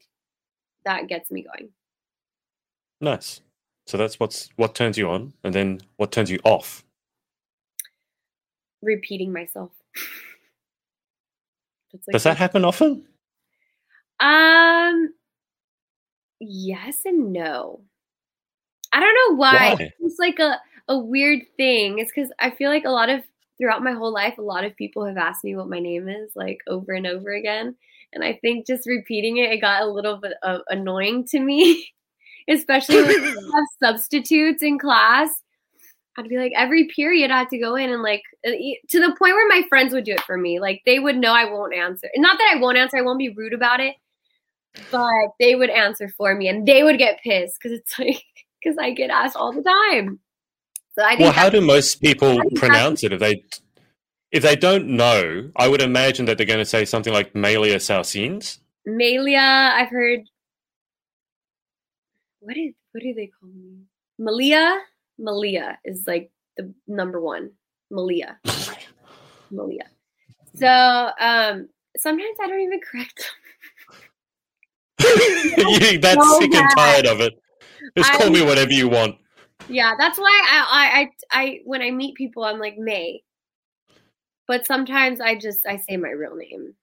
[0.85, 1.71] that gets me going.
[3.01, 3.41] Nice.
[3.87, 6.85] So that's what's what turns you on, and then what turns you off.
[8.83, 9.73] Repeating myself.
[12.07, 13.07] Like Does that happen often?
[14.21, 15.15] Um,
[16.41, 17.81] yes and no.
[18.93, 19.75] I don't know why.
[19.79, 19.93] why?
[20.01, 21.99] It's like a, a weird thing.
[21.99, 23.23] It's because I feel like a lot of
[23.59, 26.31] throughout my whole life, a lot of people have asked me what my name is,
[26.35, 27.77] like over and over again.
[28.13, 31.89] And I think just repeating it, it got a little bit of annoying to me,
[32.49, 35.31] especially when we have substitutes in class.
[36.17, 39.15] I'd be like every period I had to go in and like uh, to the
[39.19, 40.61] point where my friends would do it for me.
[40.61, 42.09] Like they would know I won't answer.
[42.17, 43.97] Not that I won't answer, I won't be rude about it,
[44.91, 48.23] but they would answer for me and they would get pissed because it's like
[48.63, 50.21] because I get asked all the time.
[50.97, 53.43] So I think Well, how do most people pronounce it if they
[54.31, 55.51] if they don't know?
[55.57, 58.59] I would imagine that they're going to say something like Malia Salsines.
[58.87, 60.21] Malia, I've heard.
[62.41, 63.87] What is what do they call me?
[64.19, 64.79] Malia.
[65.19, 67.51] Malia is like the number one.
[67.91, 68.39] Malia.
[69.51, 69.85] Malia.
[70.57, 73.31] So um sometimes I don't even correct
[75.01, 76.63] you, that's so sick bad.
[76.63, 77.35] and tired of it.
[77.97, 79.17] Just call I, me whatever you want.
[79.69, 83.23] Yeah, that's why I, I I when I meet people I'm like May.
[84.47, 86.75] But sometimes I just I say my real name.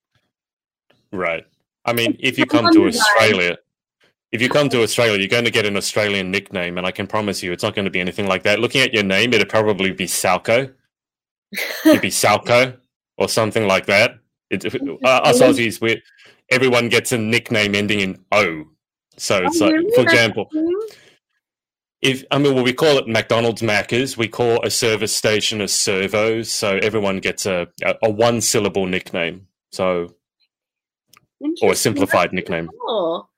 [1.11, 1.45] Right.
[1.85, 3.57] I mean, if you come to Australia,
[4.31, 7.05] if you come to Australia, you're going to get an Australian nickname, and I can
[7.05, 8.59] promise you, it's not going to be anything like that.
[8.59, 10.73] Looking at your name, it'd probably be Salco.
[11.85, 12.77] It'd be Salco
[13.17, 14.19] or something like that.
[14.49, 14.65] It,
[15.03, 16.01] uh, us Aussies, we
[16.49, 18.65] everyone gets a nickname ending in O.
[19.17, 19.91] So it's oh, like, really?
[19.95, 20.49] for example,
[22.01, 24.15] if I mean, well, we call it McDonald's Maccas.
[24.15, 28.85] We call a service station a servo, So everyone gets a a, a one syllable
[28.85, 29.47] nickname.
[29.73, 30.15] So
[31.61, 32.69] or a simplified nickname.
[32.85, 33.29] Cool.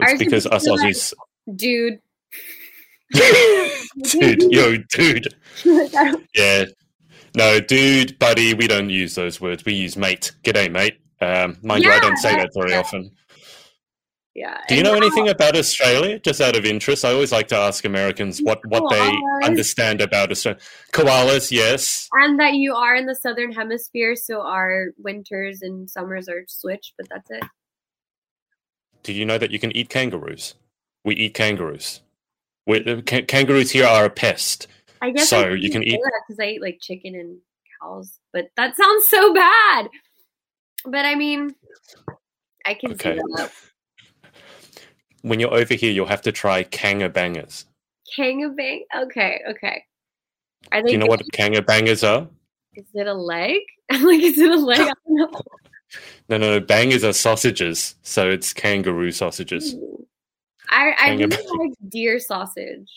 [0.00, 1.12] It's because us Aussies.
[1.54, 2.00] Dude.
[4.02, 5.34] dude, yo, dude.
[6.34, 6.64] yeah.
[7.36, 9.64] No, dude, buddy, we don't use those words.
[9.64, 10.32] We use mate.
[10.42, 10.98] G'day, mate.
[11.20, 13.10] Um, mind yeah, you, I don't say that very often.
[14.34, 14.60] Yeah.
[14.68, 16.18] Do you know anything about Australia?
[16.18, 18.90] Just out of interest, I always like to ask Americans what what koalas.
[19.40, 20.60] they understand about Australia.
[20.92, 22.08] Koalas, yes.
[22.12, 26.94] And that you are in the southern hemisphere, so our winters and summers are switched,
[26.98, 27.44] but that's it.
[29.04, 30.54] Do you know that you can eat kangaroos?
[31.04, 32.00] We eat kangaroos.
[32.66, 34.66] We, uh, kangaroos here are a pest.
[35.02, 35.50] I guess so.
[35.50, 37.38] you can eat because I eat like chicken and
[37.80, 39.88] cows, but that sounds so bad.
[40.86, 41.54] But I mean,
[42.64, 43.16] I can okay.
[43.16, 43.52] see that
[45.24, 47.64] when you're over here, you'll have to try kanga bangers.
[48.14, 48.84] Kanga bang?
[48.94, 49.84] Okay, okay.
[50.70, 52.28] Are they Do you know what kanga bangers are?
[52.74, 53.60] Is it a leg?
[53.90, 54.90] I'm like, is it a leg?
[56.28, 56.46] I don't know.
[56.46, 56.64] no, no, no.
[56.64, 59.74] Bangers are sausages, so it's kangaroo sausages.
[60.70, 62.90] I I really like deer sausage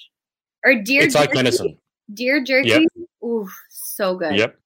[0.66, 1.04] or deer.
[1.04, 1.28] It's jerky.
[1.28, 1.78] like venison.
[2.14, 2.70] Deer jerky.
[2.70, 2.82] Yep.
[3.24, 4.36] Ooh, so good.
[4.36, 4.58] Yep.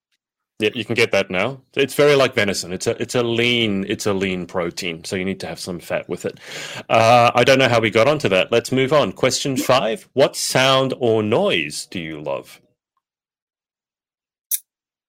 [0.60, 1.60] Yeah, you can get that now.
[1.76, 2.72] It's very like venison.
[2.72, 5.80] It's a it's a lean it's a lean protein, so you need to have some
[5.80, 6.40] fat with it.
[6.88, 8.52] Uh, I don't know how we got onto that.
[8.52, 9.12] Let's move on.
[9.12, 12.62] Question five: What sound or noise do you love?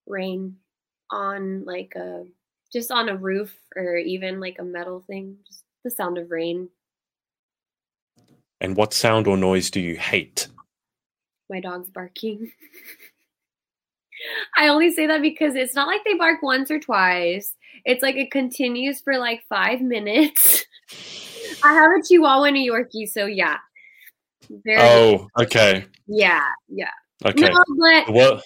[0.06, 0.56] Rain
[1.10, 2.24] on like a
[2.72, 5.36] just on a roof or even like a metal thing.
[5.46, 6.68] Just the sound of rain.
[8.60, 10.48] And what sound or noise do you hate?
[11.50, 12.52] My dog's barking.
[14.56, 17.54] I only say that because it's not like they bark once or twice.
[17.84, 20.64] It's like it continues for like five minutes.
[21.64, 23.56] I have a Chihuahua New Yorkie, so yeah.
[24.48, 25.84] Very oh, okay.
[26.06, 26.90] Yeah, yeah.
[27.24, 27.48] Okay.
[27.48, 28.42] No, but what?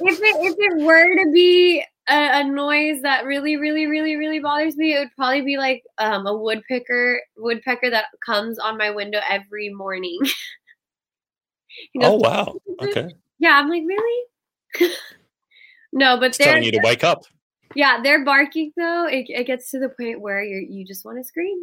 [0.00, 4.38] If it if it were to be a, a, noise that really, really, really, really
[4.38, 8.90] bothers me, it would probably be like um, a woodpecker woodpecker that comes on my
[8.90, 10.18] window every morning.
[11.94, 12.56] you know, oh wow!
[12.82, 13.08] Okay.
[13.38, 14.24] Yeah, I'm like really.
[15.92, 17.24] no, but they're telling you to wake up.
[17.74, 19.06] Yeah, they're barking though.
[19.06, 21.58] It, it gets to the point where you you just want to scream.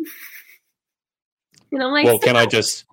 [1.72, 2.86] and I'm like, well, can I just?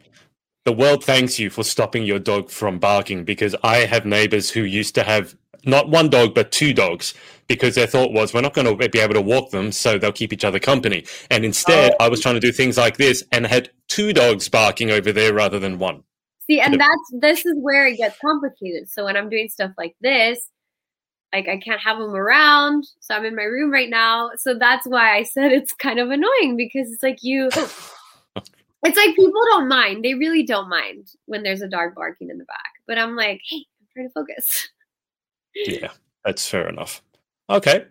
[0.71, 4.61] The world thanks you for stopping your dog from barking because I have neighbors who
[4.61, 7.13] used to have not one dog but two dogs
[7.49, 10.13] because their thought was we're not going to be able to walk them so they'll
[10.13, 12.05] keep each other company and instead oh.
[12.05, 15.35] i was trying to do things like this and had two dogs barking over there
[15.35, 16.05] rather than one
[16.49, 18.89] See, and that's this is where it gets complicated.
[18.89, 20.49] So when I'm doing stuff like this,
[21.33, 24.31] like I can't have them around, so I'm in my room right now.
[24.37, 27.51] So that's why I said it's kind of annoying because it's like you
[28.83, 30.05] it's like people don't mind.
[30.05, 32.73] They really don't mind when there's a dog barking in the back.
[32.87, 34.69] But I'm like, hey, I'm trying to focus.
[35.53, 35.89] Yeah,
[36.25, 37.03] that's fair enough.
[37.51, 37.87] Okay.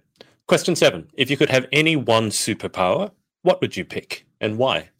[0.47, 1.09] Question seven.
[1.15, 3.11] If you could have any one superpower,
[3.41, 4.91] what would you pick and why?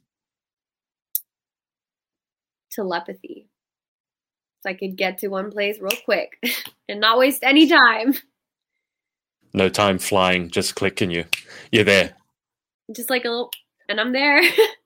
[2.70, 3.48] Telepathy
[4.62, 6.38] so I could get to one place real quick
[6.90, 8.14] and not waste any time.
[9.54, 11.26] No time flying, just clicking you.
[11.72, 12.14] You're there.
[12.96, 13.52] Just like a little,
[13.88, 14.42] and I'm there.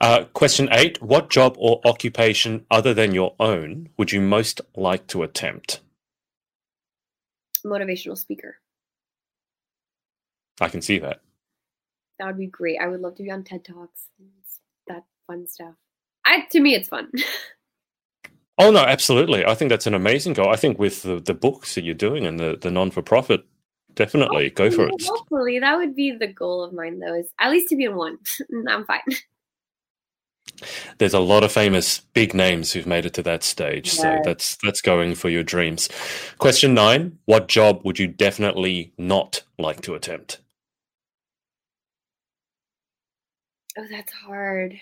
[0.00, 5.06] uh, question eight What job or occupation other than your own would you most like
[5.08, 5.80] to attempt?
[7.64, 8.58] Motivational speaker.
[10.60, 11.20] I can see that.
[12.18, 12.78] That would be great.
[12.80, 14.08] I would love to be on TED Talks.
[14.86, 15.74] That fun stuff.
[16.24, 17.10] I to me, it's fun.
[18.56, 19.44] Oh no, absolutely.
[19.44, 20.48] I think that's an amazing goal.
[20.50, 23.44] I think with the, the books that you're doing and the, the non for profit,
[23.94, 24.94] definitely hopefully, go for it.
[25.04, 27.14] Hopefully, that would be the goal of mine, though.
[27.14, 28.18] Is at least to be in one.
[28.68, 29.00] I'm fine.
[30.98, 34.56] There's a lot of famous big names who've made it to that stage, so that's
[34.62, 35.88] that's going for your dreams.
[36.38, 40.40] Question nine: What job would you definitely not like to attempt?
[43.76, 44.80] Oh, that's hard.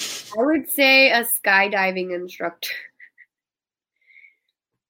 [0.00, 2.70] I would say a skydiving instructor.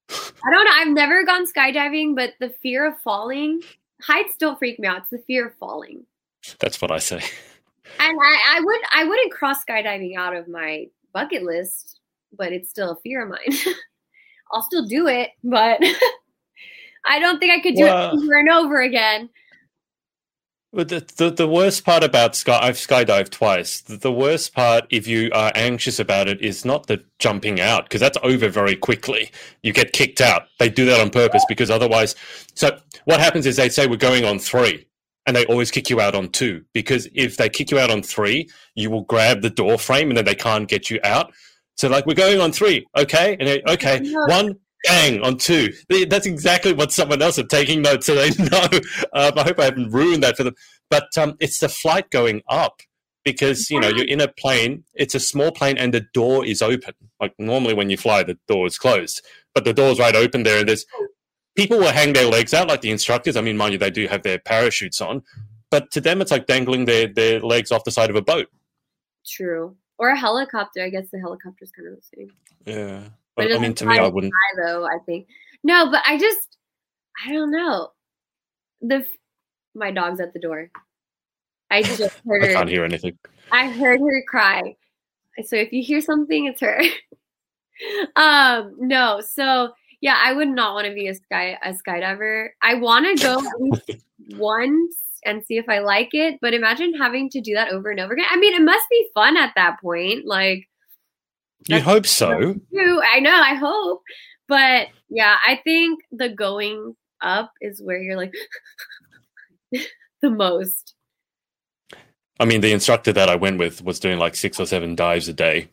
[0.10, 0.72] I don't know.
[0.74, 3.62] I've never gone skydiving, but the fear of falling,
[4.02, 4.98] heights don't freak me out.
[4.98, 6.04] It's the fear of falling.
[6.60, 7.22] That's what I say.
[8.00, 12.00] And I, I would I wouldn't cross skydiving out of my bucket list,
[12.36, 13.58] but it's still a fear of mine.
[14.52, 15.80] I'll still do it, but
[17.06, 19.30] I don't think I could do well, it over and over again.
[20.72, 23.80] But the, the, the worst part about sky, I've skydived twice.
[23.80, 27.84] The, the, worst part, if you are anxious about it, is not the jumping out
[27.84, 29.30] because that's over very quickly.
[29.62, 30.48] You get kicked out.
[30.58, 32.16] They do that on purpose because otherwise.
[32.54, 34.86] So what happens is they say we're going on three,
[35.28, 38.02] and they always kick you out on two because if they kick you out on
[38.02, 41.34] three, you will grab the door frame and then they can't get you out.
[41.76, 44.54] So like we're going on three, okay, and they, okay, one,
[44.84, 45.68] bang on two.
[46.08, 48.68] That's exactly what someone else are taking notes, so they know.
[49.12, 50.54] Um, I hope I haven't ruined that for them.
[50.88, 52.80] But um, it's the flight going up
[53.22, 54.84] because you know you're in a plane.
[54.94, 56.94] It's a small plane, and the door is open.
[57.20, 59.22] Like normally when you fly, the door is closed,
[59.54, 60.86] but the door's right open there, and there's
[61.58, 63.36] people will hang their legs out like the instructors.
[63.36, 65.22] I mean, mind you, they do have their parachutes on,
[65.70, 68.48] but to them, it's like dangling their their legs off the side of a boat.
[69.26, 69.76] True.
[69.98, 70.84] Or a helicopter.
[70.84, 72.32] I guess the helicopter's kind of the same.
[72.64, 73.08] Yeah.
[73.36, 74.32] But I mean, to me, I wouldn't.
[74.32, 74.86] high, though.
[74.86, 75.26] I think
[75.64, 76.56] no, but I just
[77.26, 77.90] I don't know.
[78.80, 79.04] The
[79.74, 80.70] my dog's at the door.
[81.70, 82.50] I just heard her.
[82.50, 83.18] I can't hear anything.
[83.50, 84.76] I heard her cry.
[85.44, 86.80] So if you hear something, it's her.
[88.16, 92.48] um, no, so yeah, I would not want to be a sky a skydiver.
[92.62, 93.96] I want to go
[94.38, 98.00] once and see if I like it, but imagine having to do that over and
[98.00, 98.26] over again.
[98.30, 100.26] I mean, it must be fun at that point.
[100.26, 100.68] Like
[101.66, 102.54] You'd hope so.
[103.02, 104.02] I know, I hope.
[104.46, 108.32] But yeah, I think the going up is where you're like
[110.22, 110.94] the most.
[112.40, 115.28] I mean, the instructor that I went with was doing like six or seven dives
[115.28, 115.68] a day.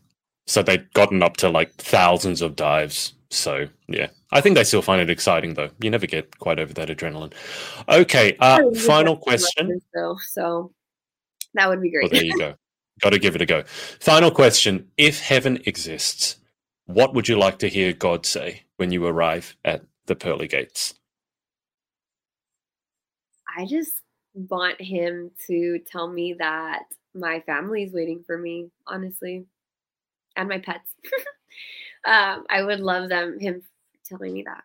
[0.48, 3.14] So they'd gotten up to like thousands of dives.
[3.30, 4.08] So, yeah.
[4.32, 5.70] I think they still find it exciting, though.
[5.82, 7.34] You never get quite over that adrenaline.
[7.90, 8.36] Okay.
[8.40, 9.82] Uh, final question.
[9.96, 10.74] do So,
[11.54, 12.12] that would be Well, great.
[12.12, 12.56] there you go.
[13.02, 13.64] Got to give it a go.
[14.00, 14.90] Final question.
[14.98, 16.38] If heaven exists,
[16.86, 20.94] what would you like to hear God say when you arrive at the pearly gates?
[23.58, 23.92] I just
[24.34, 29.46] want him to tell me that my family is waiting for me, honestly,
[30.36, 30.90] and my pets.
[32.06, 33.62] um, I would love them him
[34.06, 34.64] telling me that.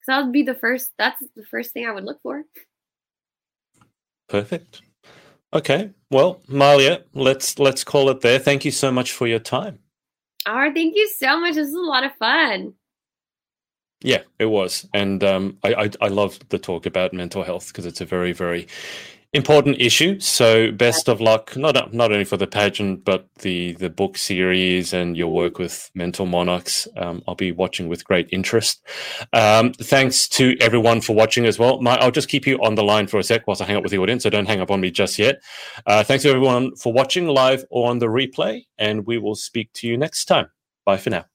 [0.00, 0.92] Because that would be the first.
[0.98, 2.44] That's the first thing I would look for.
[4.28, 4.82] Perfect.
[5.52, 5.90] Okay.
[6.10, 8.38] Well, Maelia, let's let's call it there.
[8.38, 9.78] Thank you so much for your time.
[10.46, 11.54] All right, thank you so much.
[11.54, 12.74] This was a lot of fun.
[14.02, 17.86] Yeah, it was, and um, I, I I love the talk about mental health because
[17.86, 18.68] it's a very very
[19.36, 20.18] important issue.
[20.18, 24.92] So best of luck, not not only for the pageant but the the book series
[24.92, 26.88] and your work with Mental Monarchs.
[26.96, 28.82] Um, I'll be watching with great interest.
[29.32, 31.80] Um, thanks to everyone for watching as well.
[31.80, 33.82] My, I'll just keep you on the line for a sec whilst I hang up
[33.82, 35.42] with the audience, so don't hang up on me just yet.
[35.86, 39.72] Uh, thanks to everyone for watching live or on the replay, and we will speak
[39.74, 40.48] to you next time.
[40.84, 41.26] Bye for now.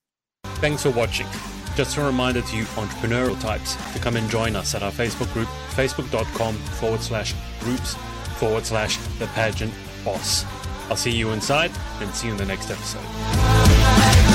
[0.43, 1.27] Thanks for watching.
[1.75, 5.31] Just a reminder to you entrepreneurial types to come and join us at our Facebook
[5.33, 7.95] group, facebook.com forward slash groups
[8.37, 10.45] forward slash the pageant boss.
[10.89, 14.30] I'll see you inside and see you in the next episode.